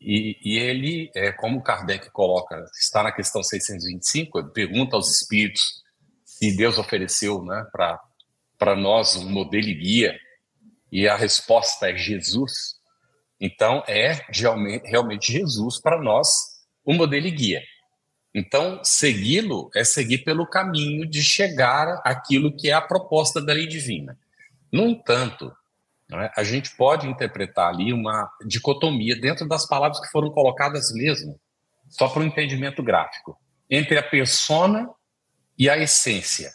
[0.00, 5.82] E, e ele, é, como Kardec coloca, está na questão 625, ele pergunta aos espíritos
[6.24, 10.18] se Deus ofereceu né, para nós um modelo e guia,
[10.90, 12.76] e a resposta é Jesus,
[13.40, 14.12] então é
[14.84, 16.28] realmente, Jesus para nós
[16.84, 17.62] o modelo e guia.
[18.34, 23.66] Então, segui-lo é seguir pelo caminho de chegar àquilo que é a proposta da lei
[23.66, 24.16] divina.
[24.70, 25.52] No entanto,
[26.12, 26.32] é?
[26.36, 31.38] A gente pode interpretar ali uma dicotomia dentro das palavras que foram colocadas mesmo,
[31.88, 33.38] só para o entendimento gráfico,
[33.68, 34.88] entre a persona
[35.58, 36.50] e a essência.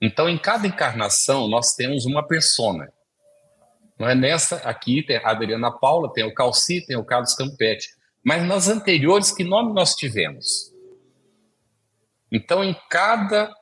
[0.00, 2.92] Então, em cada encarnação, nós temos uma persona.
[3.98, 7.88] Não é nessa aqui tem a Adriana Paula, tem o Calci, tem o Carlos Campetti.
[8.24, 10.72] Mas nas anteriores, que nome nós tivemos?
[12.32, 13.52] Então, em cada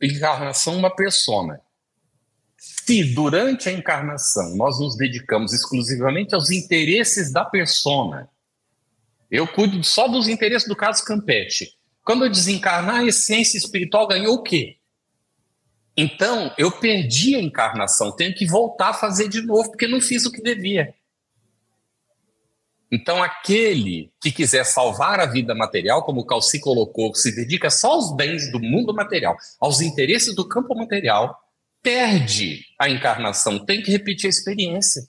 [0.00, 1.60] encarnação, uma persona.
[2.64, 8.28] Se durante a encarnação nós nos dedicamos exclusivamente aos interesses da persona,
[9.30, 11.76] eu cuido só dos interesses do Carlos Campetti.
[12.02, 14.78] Quando eu desencarnar, a essência espiritual ganhou o quê?
[15.94, 20.24] Então, eu perdi a encarnação, tenho que voltar a fazer de novo, porque não fiz
[20.24, 20.94] o que devia.
[22.90, 27.68] Então, aquele que quiser salvar a vida material, como o Calci colocou, que se dedica
[27.68, 31.43] só aos bens do mundo material, aos interesses do campo material,
[31.84, 35.02] perde a encarnação, tem que repetir a experiência.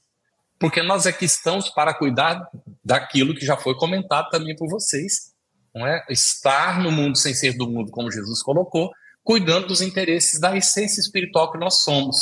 [0.59, 2.47] Porque nós aqui estamos para cuidar
[2.83, 5.33] daquilo que já foi comentado também por vocês.
[5.73, 6.05] Não é?
[6.09, 8.91] Estar no mundo sem ser do mundo, como Jesus colocou,
[9.23, 12.17] cuidando dos interesses da essência espiritual que nós somos.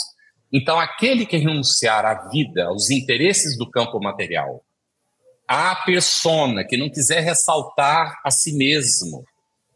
[0.51, 4.64] Então, aquele que renunciar à vida, aos interesses do campo material,
[5.47, 9.24] à persona que não quiser ressaltar a si mesmo,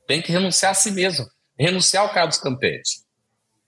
[0.07, 1.27] tem que renunciar a si mesmo,
[1.59, 3.06] renunciar ao Carlos Campetti.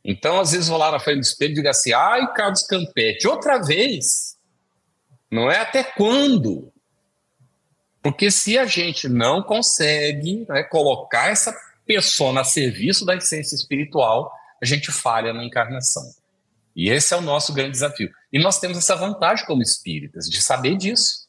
[0.04, 3.28] Então, às vezes, vou lá na frente do espelho e digo assim: ai, Carlos Campetti,
[3.28, 4.38] outra vez.
[5.32, 6.72] Não é até quando?
[8.02, 14.32] Porque se a gente não consegue né, colocar essa persona a serviço da essência espiritual,
[14.62, 16.04] a gente falha na encarnação.
[16.76, 18.10] E esse é o nosso grande desafio.
[18.32, 21.28] E nós temos essa vantagem como espíritas, de saber disso.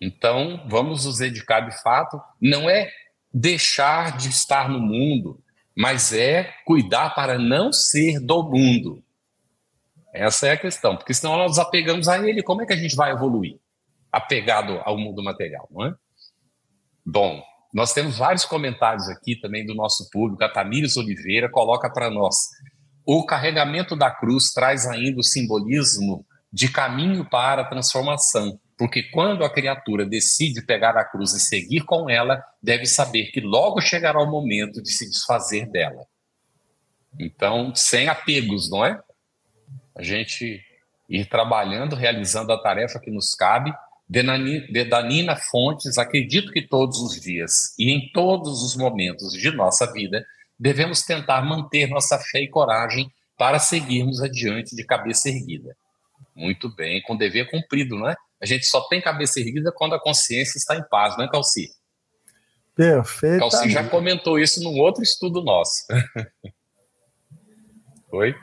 [0.00, 2.90] Então, vamos nos dedicar de fato, não é
[3.32, 5.42] deixar de estar no mundo,
[5.76, 9.02] mas é cuidar para não ser do mundo.
[10.12, 12.76] Essa é a questão, porque senão nós nos apegamos a ele, como é que a
[12.76, 13.58] gente vai evoluir?
[14.10, 15.94] Apegado ao mundo material, não é?
[17.04, 17.42] Bom,
[17.74, 20.42] nós temos vários comentários aqui também do nosso público.
[20.42, 22.34] A Tamires Oliveira coloca para nós:
[23.04, 29.44] o carregamento da cruz traz ainda o simbolismo de caminho para a transformação, porque quando
[29.44, 34.20] a criatura decide pegar a cruz e seguir com ela, deve saber que logo chegará
[34.20, 36.06] o momento de se desfazer dela.
[37.18, 39.00] Então, sem apegos, não é?
[39.94, 40.62] A gente
[41.08, 43.72] ir trabalhando, realizando a tarefa que nos cabe
[44.08, 49.90] de Danina Fontes, acredito que todos os dias e em todos os momentos de nossa
[49.92, 50.24] vida
[50.58, 55.76] devemos tentar manter nossa fé e coragem para seguirmos adiante de cabeça erguida.
[56.34, 58.16] Muito bem, com dever cumprido, não é?
[58.40, 61.70] A gente só tem cabeça erguida quando a consciência está em paz, não é, Calci?
[62.74, 63.38] Perfeito.
[63.38, 65.84] Calci já comentou isso num outro estudo nosso.
[68.12, 68.34] Oi?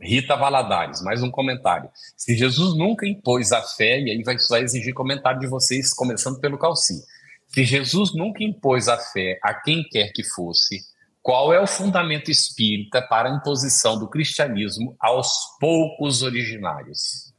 [0.00, 1.90] Rita Valadares, mais um comentário.
[2.16, 6.58] Se Jesus nunca impôs a fé, e aí vai, exigir comentário de vocês, começando pelo
[6.58, 7.02] Calci.
[7.48, 10.80] Se Jesus nunca impôs a fé a quem quer que fosse,
[11.22, 17.34] qual é o fundamento espírita para a imposição do cristianismo aos poucos originários?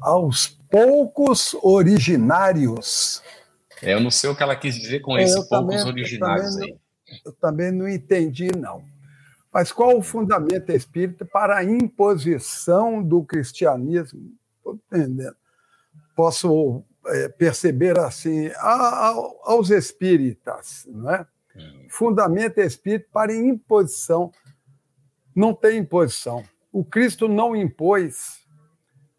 [0.00, 3.22] Aos poucos originários.
[3.82, 6.54] É, eu não sei o que ela quis dizer com é, esse poucos também, originários
[6.54, 7.20] eu também, aí.
[7.24, 8.82] Eu também não entendi, não.
[9.52, 14.32] Mas qual o fundamento espírita para a imposição do cristianismo?
[14.58, 15.36] Estou entendendo.
[16.14, 19.08] Posso é, perceber assim, a, a,
[19.44, 21.26] aos espíritas, não é?
[21.56, 21.86] Hum.
[21.88, 24.30] Fundamento espírita para imposição.
[25.34, 26.42] Não tem imposição.
[26.72, 28.40] O Cristo não impôs.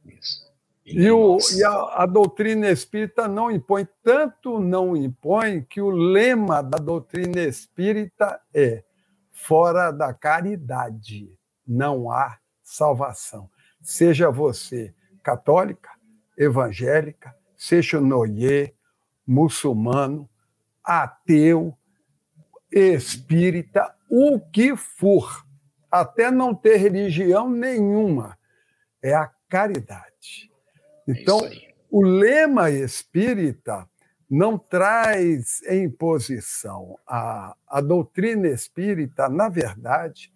[0.05, 0.46] Isso.
[0.89, 6.63] E, o, e a, a, doutrina espírita não impõe, tanto não impõe que o lema
[6.63, 8.83] da doutrina espírita é
[9.39, 11.31] Fora da caridade
[11.65, 13.49] não há salvação.
[13.81, 15.91] Seja você católica,
[16.35, 18.73] evangélica, seja noie,
[19.25, 20.27] muçulmano,
[20.83, 21.77] ateu,
[22.71, 25.45] espírita, o que for,
[25.89, 28.37] até não ter religião nenhuma,
[29.01, 30.16] é a caridade.
[31.07, 33.87] É então, é o lema espírita
[34.29, 36.99] não traz em posição.
[37.07, 40.33] A, a doutrina espírita, na verdade,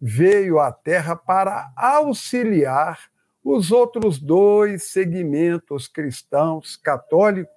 [0.00, 3.10] veio à Terra para auxiliar
[3.42, 7.50] os outros dois segmentos cristãos, católico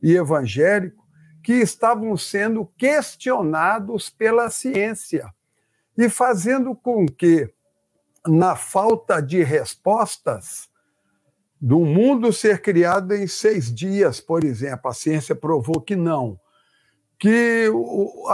[0.00, 1.04] e evangélico,
[1.42, 5.32] que estavam sendo questionados pela ciência
[5.96, 7.52] e fazendo com que,
[8.26, 10.68] na falta de respostas,
[11.60, 14.90] do mundo ser criado em seis dias, por exemplo.
[14.90, 16.38] A ciência provou que não.
[17.18, 18.28] Que o,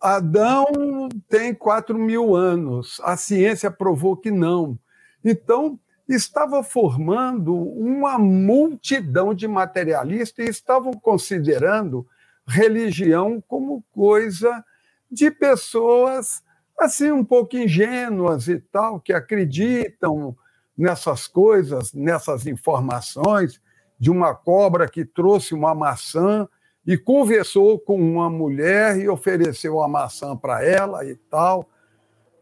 [0.00, 3.00] Adão tem quatro mil anos.
[3.02, 4.78] A ciência provou que não.
[5.24, 12.06] Então, estava formando uma multidão de materialistas e estavam considerando
[12.46, 14.64] religião como coisa
[15.10, 16.42] de pessoas
[16.80, 20.34] assim um pouco ingênuas e tal, que acreditam
[20.80, 23.60] nessas coisas, nessas informações
[23.98, 26.48] de uma cobra que trouxe uma maçã
[26.86, 31.68] e conversou com uma mulher e ofereceu a maçã para ela e tal.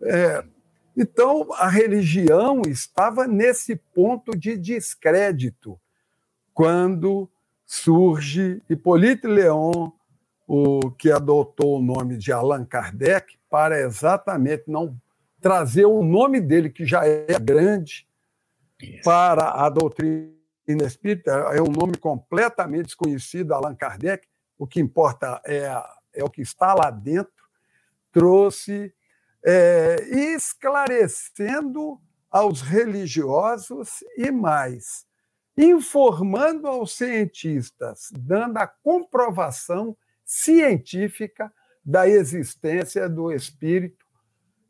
[0.01, 0.45] É,
[0.97, 5.79] então, a religião estava nesse ponto de descrédito
[6.55, 7.29] quando
[7.67, 9.91] surge Hippolyte Leon,
[10.47, 14.97] o que adotou o nome de Allan Kardec, para exatamente não
[15.41, 18.08] trazer o nome dele, que já é grande.
[19.05, 20.33] Para a doutrina
[20.85, 21.31] espírita.
[21.31, 24.27] É um nome completamente desconhecido, Allan Kardec.
[24.59, 25.71] O que importa é,
[26.15, 27.33] é o que está lá dentro.
[28.13, 28.93] Trouxe
[29.45, 29.97] é,
[30.35, 32.01] esclarecendo
[32.31, 35.07] aos religiosos e mais,
[35.57, 41.53] informando aos cientistas, dando a comprovação científica
[41.85, 44.05] da existência do espírito,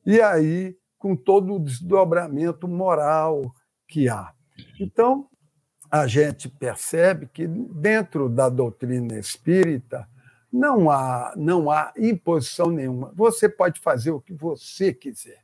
[0.07, 3.53] e aí com todo o desdobramento moral
[3.89, 4.33] que há.
[4.79, 5.29] Então,
[5.91, 10.07] a gente percebe que dentro da doutrina espírita
[10.53, 13.13] não há, não há imposição nenhuma.
[13.17, 15.43] Você pode fazer o que você quiser.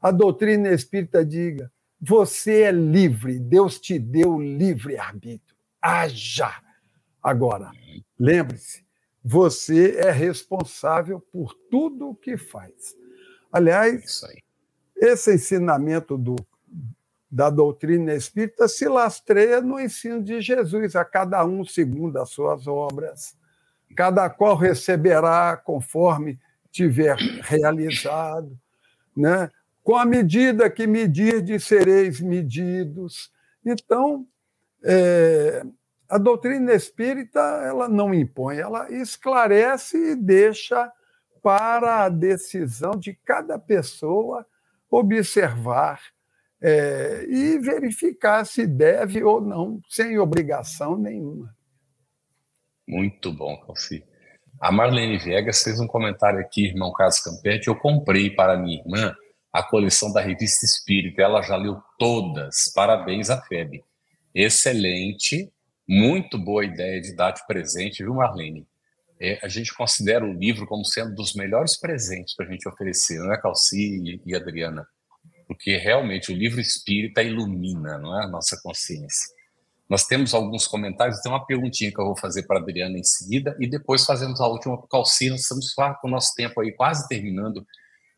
[0.00, 1.70] A doutrina espírita diga:
[2.00, 5.56] você é livre, Deus te deu livre arbítrio.
[5.80, 6.50] Haja!
[7.22, 7.70] Agora,
[8.18, 8.84] lembre-se,
[9.24, 12.94] você é responsável por tudo o que faz.
[13.50, 14.22] Aliás,
[14.96, 16.36] esse ensinamento do,
[17.36, 22.66] da doutrina espírita se lastreia no ensino de Jesus, a cada um segundo as suas
[22.66, 23.36] obras.
[23.94, 28.58] Cada qual receberá conforme tiver realizado,
[29.14, 29.50] né?
[29.84, 33.30] Com a medida que medirdes, sereis medidos.
[33.62, 34.26] Então,
[34.82, 35.62] é,
[36.08, 40.90] a doutrina espírita ela não impõe, ela esclarece e deixa
[41.42, 44.46] para a decisão de cada pessoa
[44.90, 46.15] observar
[46.62, 51.54] é, e verificar se deve ou não, sem obrigação nenhuma.
[52.86, 54.04] Muito bom, Calci.
[54.60, 57.68] A Marlene Viegas fez um comentário aqui, irmão Carlos Campetti.
[57.68, 59.14] Eu comprei para minha irmã
[59.52, 61.22] a coleção da Revista Espírita.
[61.22, 62.72] Ela já leu todas.
[62.74, 63.84] Parabéns à FEB.
[64.34, 65.52] Excelente
[65.88, 68.66] muito boa ideia de dar de presente, viu, Marlene?
[69.20, 73.18] É, a gente considera o livro como sendo dos melhores presentes para a gente oferecer,
[73.18, 74.86] não é, Calci e, e Adriana?
[75.46, 79.34] Porque realmente o livro espírita ilumina, não é, a nossa consciência.
[79.88, 83.04] Nós temos alguns comentários, tem uma perguntinha que eu vou fazer para a Adriana em
[83.04, 85.30] seguida, e depois fazemos a última para o Calci.
[85.30, 87.64] Nós estamos com o nosso tempo aí quase terminando.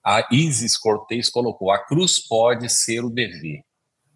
[0.03, 3.63] A Isis Cortez colocou: a cruz pode ser o dever.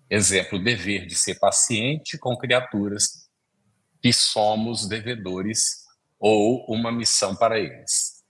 [0.09, 3.29] Exemplo, o dever de ser paciente com criaturas
[4.01, 5.83] que somos devedores
[6.19, 8.23] ou uma missão para eles.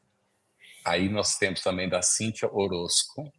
[0.85, 3.33] Aí nós temos também da Cíntia Orozco,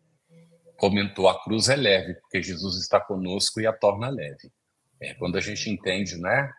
[0.84, 4.51] comentou a cruz é leve, porque Jesus está conosco e a torna leve.
[4.99, 6.51] É, quando a gente entende, né,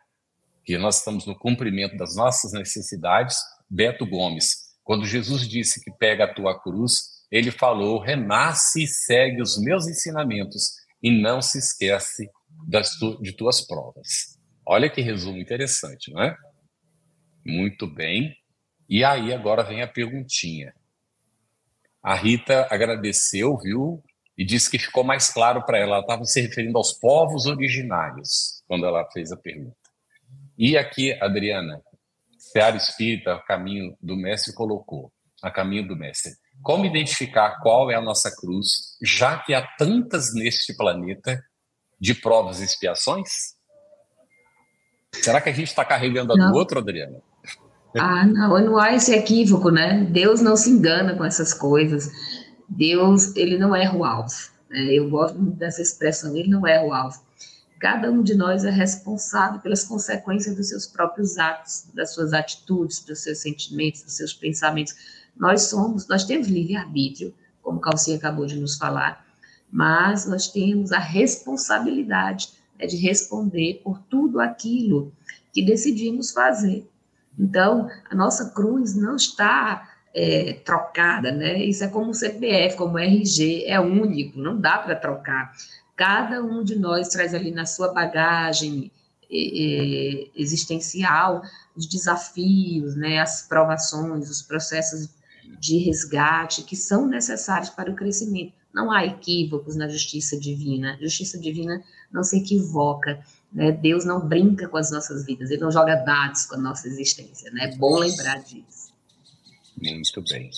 [0.64, 3.36] que nós estamos no cumprimento das nossas necessidades,
[3.68, 9.42] Beto Gomes, quando Jesus disse que pega a tua cruz, ele falou: renasce e segue
[9.42, 10.70] os meus ensinamentos
[11.02, 12.26] e não se esquece
[12.66, 14.38] das tu, de tuas provas.
[14.66, 16.34] Olha que resumo interessante, não é?
[17.44, 18.34] Muito bem.
[18.88, 20.74] E aí agora vem a perguntinha.
[22.02, 24.02] A Rita agradeceu, viu?
[24.36, 25.96] E disse que ficou mais claro para ela.
[25.96, 29.76] Ela estava se referindo aos povos originários quando ela fez a pergunta.
[30.58, 31.80] E aqui, Adriana,
[32.38, 35.12] Seara Espírita, Caminho do Mestre, colocou,
[35.42, 36.32] a Caminho do Mestre.
[36.62, 41.42] Como identificar qual é a nossa cruz, já que há tantas neste planeta
[42.00, 43.28] de provas e expiações?
[45.12, 47.20] Será que a gente está carregando a do outro, Adriana?
[47.96, 50.04] Ah, não, não há esse equívoco, né?
[50.10, 52.10] Deus não se engana com essas coisas.
[52.68, 54.34] Deus, ele não erra o alvo.
[54.70, 54.94] Né?
[54.94, 57.22] Eu gosto dessa expressão, ele não erra o alvo.
[57.78, 63.04] Cada um de nós é responsável pelas consequências dos seus próprios atos, das suas atitudes,
[63.04, 64.94] dos seus sentimentos, dos seus pensamentos.
[65.36, 69.26] Nós somos, nós temos livre-arbítrio, como Calcinha acabou de nos falar,
[69.70, 75.12] mas nós temos a responsabilidade é de responder por tudo aquilo
[75.52, 76.88] que decidimos fazer.
[77.38, 81.62] Então, a nossa cruz não está é, trocada, né?
[81.64, 85.52] Isso é como o CPF, como o RG, é único, não dá para trocar.
[85.96, 88.90] Cada um de nós traz ali na sua bagagem
[89.30, 91.42] é, existencial
[91.76, 95.08] os desafios, né, as provações, os processos
[95.58, 98.52] de resgate que são necessários para o crescimento.
[98.72, 100.94] Não há equívocos na justiça divina.
[100.94, 103.20] A justiça divina não se equivoca.
[103.52, 103.70] Né?
[103.70, 107.50] Deus não brinca com as nossas vidas, Ele não joga dados com a nossa existência.
[107.52, 107.64] Né?
[107.64, 108.83] É bom lembrar disso.
[109.92, 110.50] Muito bem.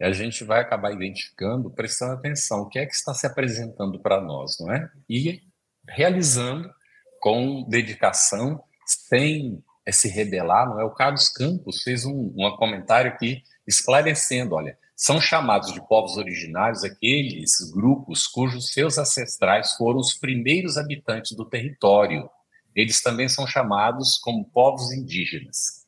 [0.00, 4.00] E a gente vai acabar identificando, prestando atenção, o que é que está se apresentando
[4.00, 4.90] para nós, não é?
[5.08, 5.42] E
[5.88, 6.72] realizando
[7.20, 10.84] com dedicação, sem se rebelar, não é?
[10.84, 16.84] O Carlos Campos fez um, um comentário aqui esclarecendo, olha, são chamados de povos originários
[16.84, 22.28] aqueles grupos cujos seus ancestrais foram os primeiros habitantes do território.
[22.74, 25.81] Eles também são chamados como povos indígenas.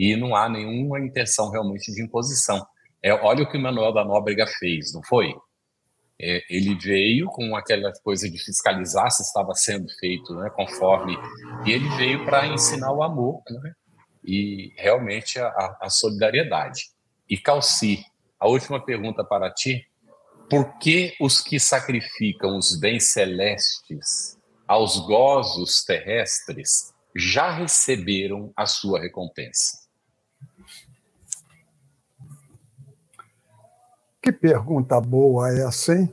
[0.00, 2.66] E não há nenhuma intenção realmente de imposição.
[3.02, 5.34] É, olha o que o Manuel da Nóbrega fez, não foi?
[6.18, 11.18] É, ele veio com aquela coisa de fiscalizar se estava sendo feito né, conforme.
[11.66, 13.74] E ele veio para ensinar o amor né,
[14.24, 16.84] e realmente a, a solidariedade.
[17.28, 18.02] E Calci,
[18.38, 19.86] a última pergunta para ti:
[20.48, 28.98] por que os que sacrificam os bens celestes aos gozos terrestres já receberam a sua
[28.98, 29.89] recompensa?
[34.22, 36.10] Que pergunta boa essa, hein?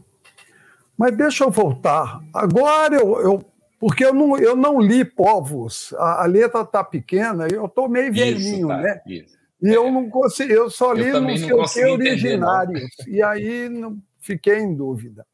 [0.97, 2.22] Mas deixa eu voltar.
[2.34, 3.45] Agora eu, eu
[3.80, 8.12] porque eu não, eu não li povos, a, a letra está pequena, eu estou meio
[8.12, 9.01] velhinho, tá, né?
[9.05, 9.38] Isso.
[9.62, 12.89] E eu não consegui, eu só li eu não sei o que originários.
[13.08, 15.26] E aí não, fiquei em dúvida.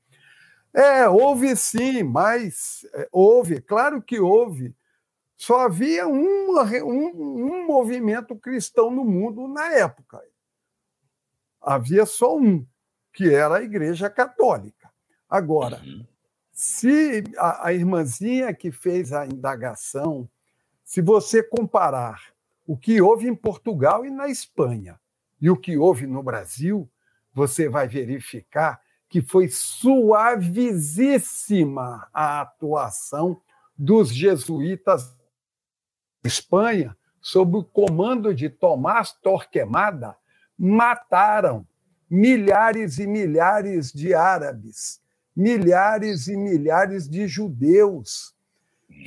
[0.73, 4.75] É, houve sim, mas é, houve, claro que houve.
[5.37, 10.21] Só havia uma, um, um movimento cristão no mundo na época.
[11.63, 12.65] Havia só um,
[13.13, 14.91] que era a Igreja Católica.
[15.29, 16.05] Agora, uhum.
[16.51, 20.29] se a, a irmãzinha que fez a indagação,
[20.83, 22.33] se você comparar
[22.67, 24.99] o que houve em Portugal e na Espanha
[25.41, 26.89] e o que houve no Brasil,
[27.33, 30.49] você vai verificar que foi suavíssima
[32.13, 33.39] a atuação
[33.77, 35.15] dos jesuítas
[36.23, 40.17] na Espanha, sob o comando de Tomás Torquemada,
[40.57, 41.65] mataram
[42.09, 45.01] milhares e milhares de árabes,
[45.35, 48.33] milhares e milhares de judeus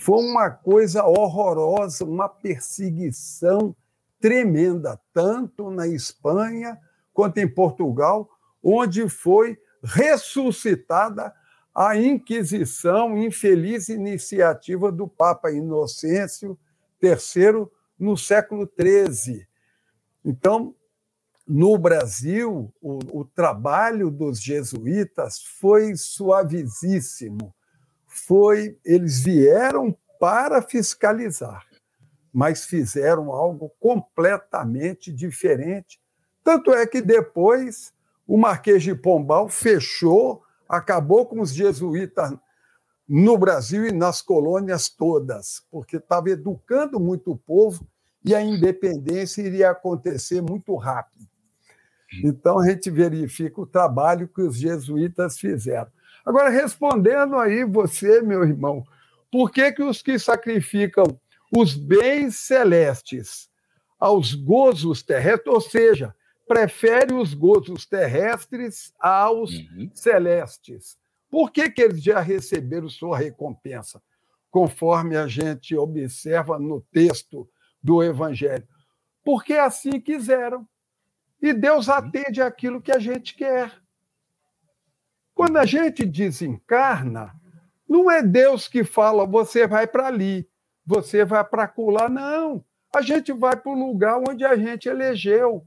[0.01, 3.75] foi uma coisa horrorosa, uma perseguição
[4.21, 6.79] tremenda, tanto na Espanha
[7.13, 8.29] quanto em Portugal,
[8.63, 11.33] onde foi ressuscitada
[11.75, 16.59] a Inquisição, infeliz iniciativa do Papa Inocêncio
[17.03, 17.67] III
[17.99, 19.47] no século XIII.
[20.25, 20.75] Então,
[21.47, 27.55] no Brasil, o, o trabalho dos jesuítas foi suavíssimo
[28.17, 31.67] foi eles vieram para fiscalizar,
[32.33, 36.01] mas fizeram algo completamente diferente.
[36.43, 37.93] Tanto é que depois
[38.27, 42.33] o Marquês de Pombal fechou, acabou com os jesuítas
[43.07, 47.87] no Brasil e nas colônias todas, porque estava educando muito o povo
[48.25, 51.29] e a independência iria acontecer muito rápido.
[52.25, 55.91] Então a gente verifica o trabalho que os jesuítas fizeram.
[56.25, 58.85] Agora, respondendo aí você, meu irmão,
[59.31, 61.19] por que, que os que sacrificam
[61.57, 63.49] os bens celestes
[63.99, 66.15] aos gozos terrestres, ou seja,
[66.47, 69.91] prefere os gozos terrestres aos uhum.
[69.95, 70.97] celestes?
[71.31, 74.01] Por que, que eles já receberam sua recompensa?
[74.51, 77.49] Conforme a gente observa no texto
[77.83, 78.67] do Evangelho.
[79.25, 80.67] Porque assim quiseram.
[81.47, 83.73] E Deus atende aquilo que a gente quer.
[85.33, 87.33] Quando a gente desencarna,
[87.89, 90.51] não é Deus que fala, você vai para ali,
[90.85, 92.65] você vai para lá, não.
[92.93, 95.65] A gente vai para o lugar onde a gente elegeu.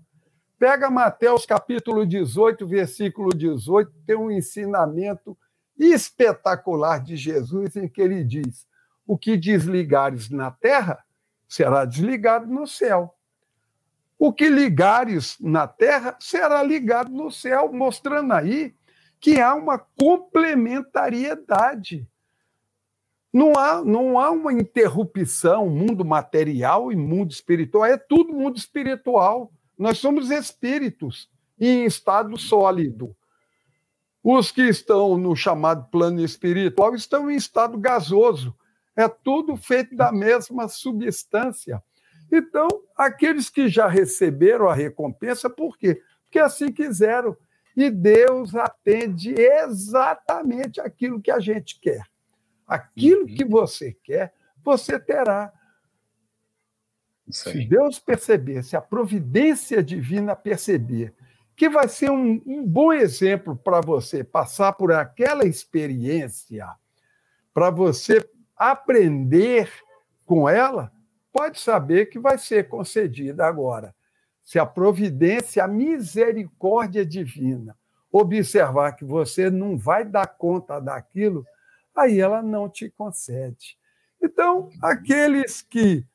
[0.57, 5.37] Pega Mateus capítulo 18, versículo 18, tem um ensinamento
[5.77, 8.67] espetacular de Jesus em que ele diz:
[9.07, 11.01] O que desligares na terra
[11.47, 13.15] será desligado no céu.
[14.19, 18.75] O que ligares na terra será ligado no céu, mostrando aí
[19.17, 22.05] que há uma complementariedade.
[23.31, 29.53] Não há, não há uma interrupção, mundo material e mundo espiritual, é tudo mundo espiritual.
[29.77, 33.15] Nós somos espíritos em estado sólido.
[34.21, 38.53] Os que estão no chamado plano espiritual estão em estado gasoso.
[38.97, 41.81] É tudo feito da mesma substância.
[42.31, 46.01] Então, aqueles que já receberam a recompensa, por quê?
[46.23, 47.35] Porque assim quiseram.
[47.75, 52.03] E Deus atende exatamente aquilo que a gente quer.
[52.67, 53.35] Aquilo uhum.
[53.35, 54.33] que você quer,
[54.63, 55.51] você terá.
[57.29, 61.13] Se Deus perceber, se a providência divina perceber
[61.55, 66.65] que vai ser um, um bom exemplo para você passar por aquela experiência,
[67.53, 68.25] para você
[68.55, 69.69] aprender
[70.25, 70.89] com ela,
[71.39, 73.95] pode saber que vai ser concedida agora.
[74.43, 77.77] Se a providência, a misericórdia divina
[78.11, 81.45] observar que você não vai dar conta daquilo,
[81.95, 83.77] aí ela não te concede.
[84.21, 86.05] Então, aqueles que,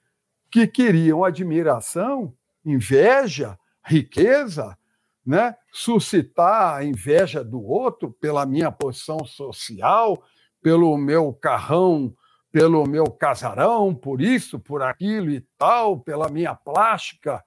[0.51, 4.77] que queriam admiração, inveja, riqueza,
[5.25, 5.57] né?
[5.73, 10.23] suscitar a inveja do outro pela minha posição social,
[10.61, 12.15] pelo meu carrão,
[12.55, 17.43] pelo meu casarão, por isso, por aquilo e tal, pela minha plástica.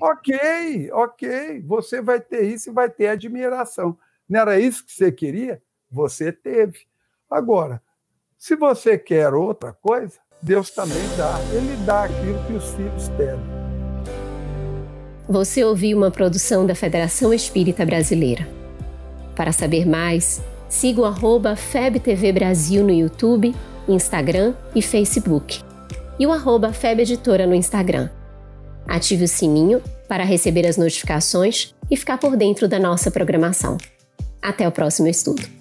[0.00, 3.98] Ok, ok, você vai ter isso e vai ter admiração.
[4.26, 5.62] Não era isso que você queria?
[5.90, 6.78] Você teve.
[7.30, 7.82] Agora,
[8.38, 11.38] se você quer outra coisa, Deus também dá.
[11.52, 13.44] Ele dá aquilo que os filhos pedem.
[15.28, 18.48] Você ouviu uma produção da Federação Espírita Brasileira.
[19.36, 23.54] Para saber mais, siga o arroba FebTV Brasil no YouTube,
[23.92, 25.60] Instagram e Facebook.
[26.18, 28.08] E o arroba FebEditora no Instagram.
[28.86, 33.78] Ative o sininho para receber as notificações e ficar por dentro da nossa programação.
[34.42, 35.59] Até o próximo estudo!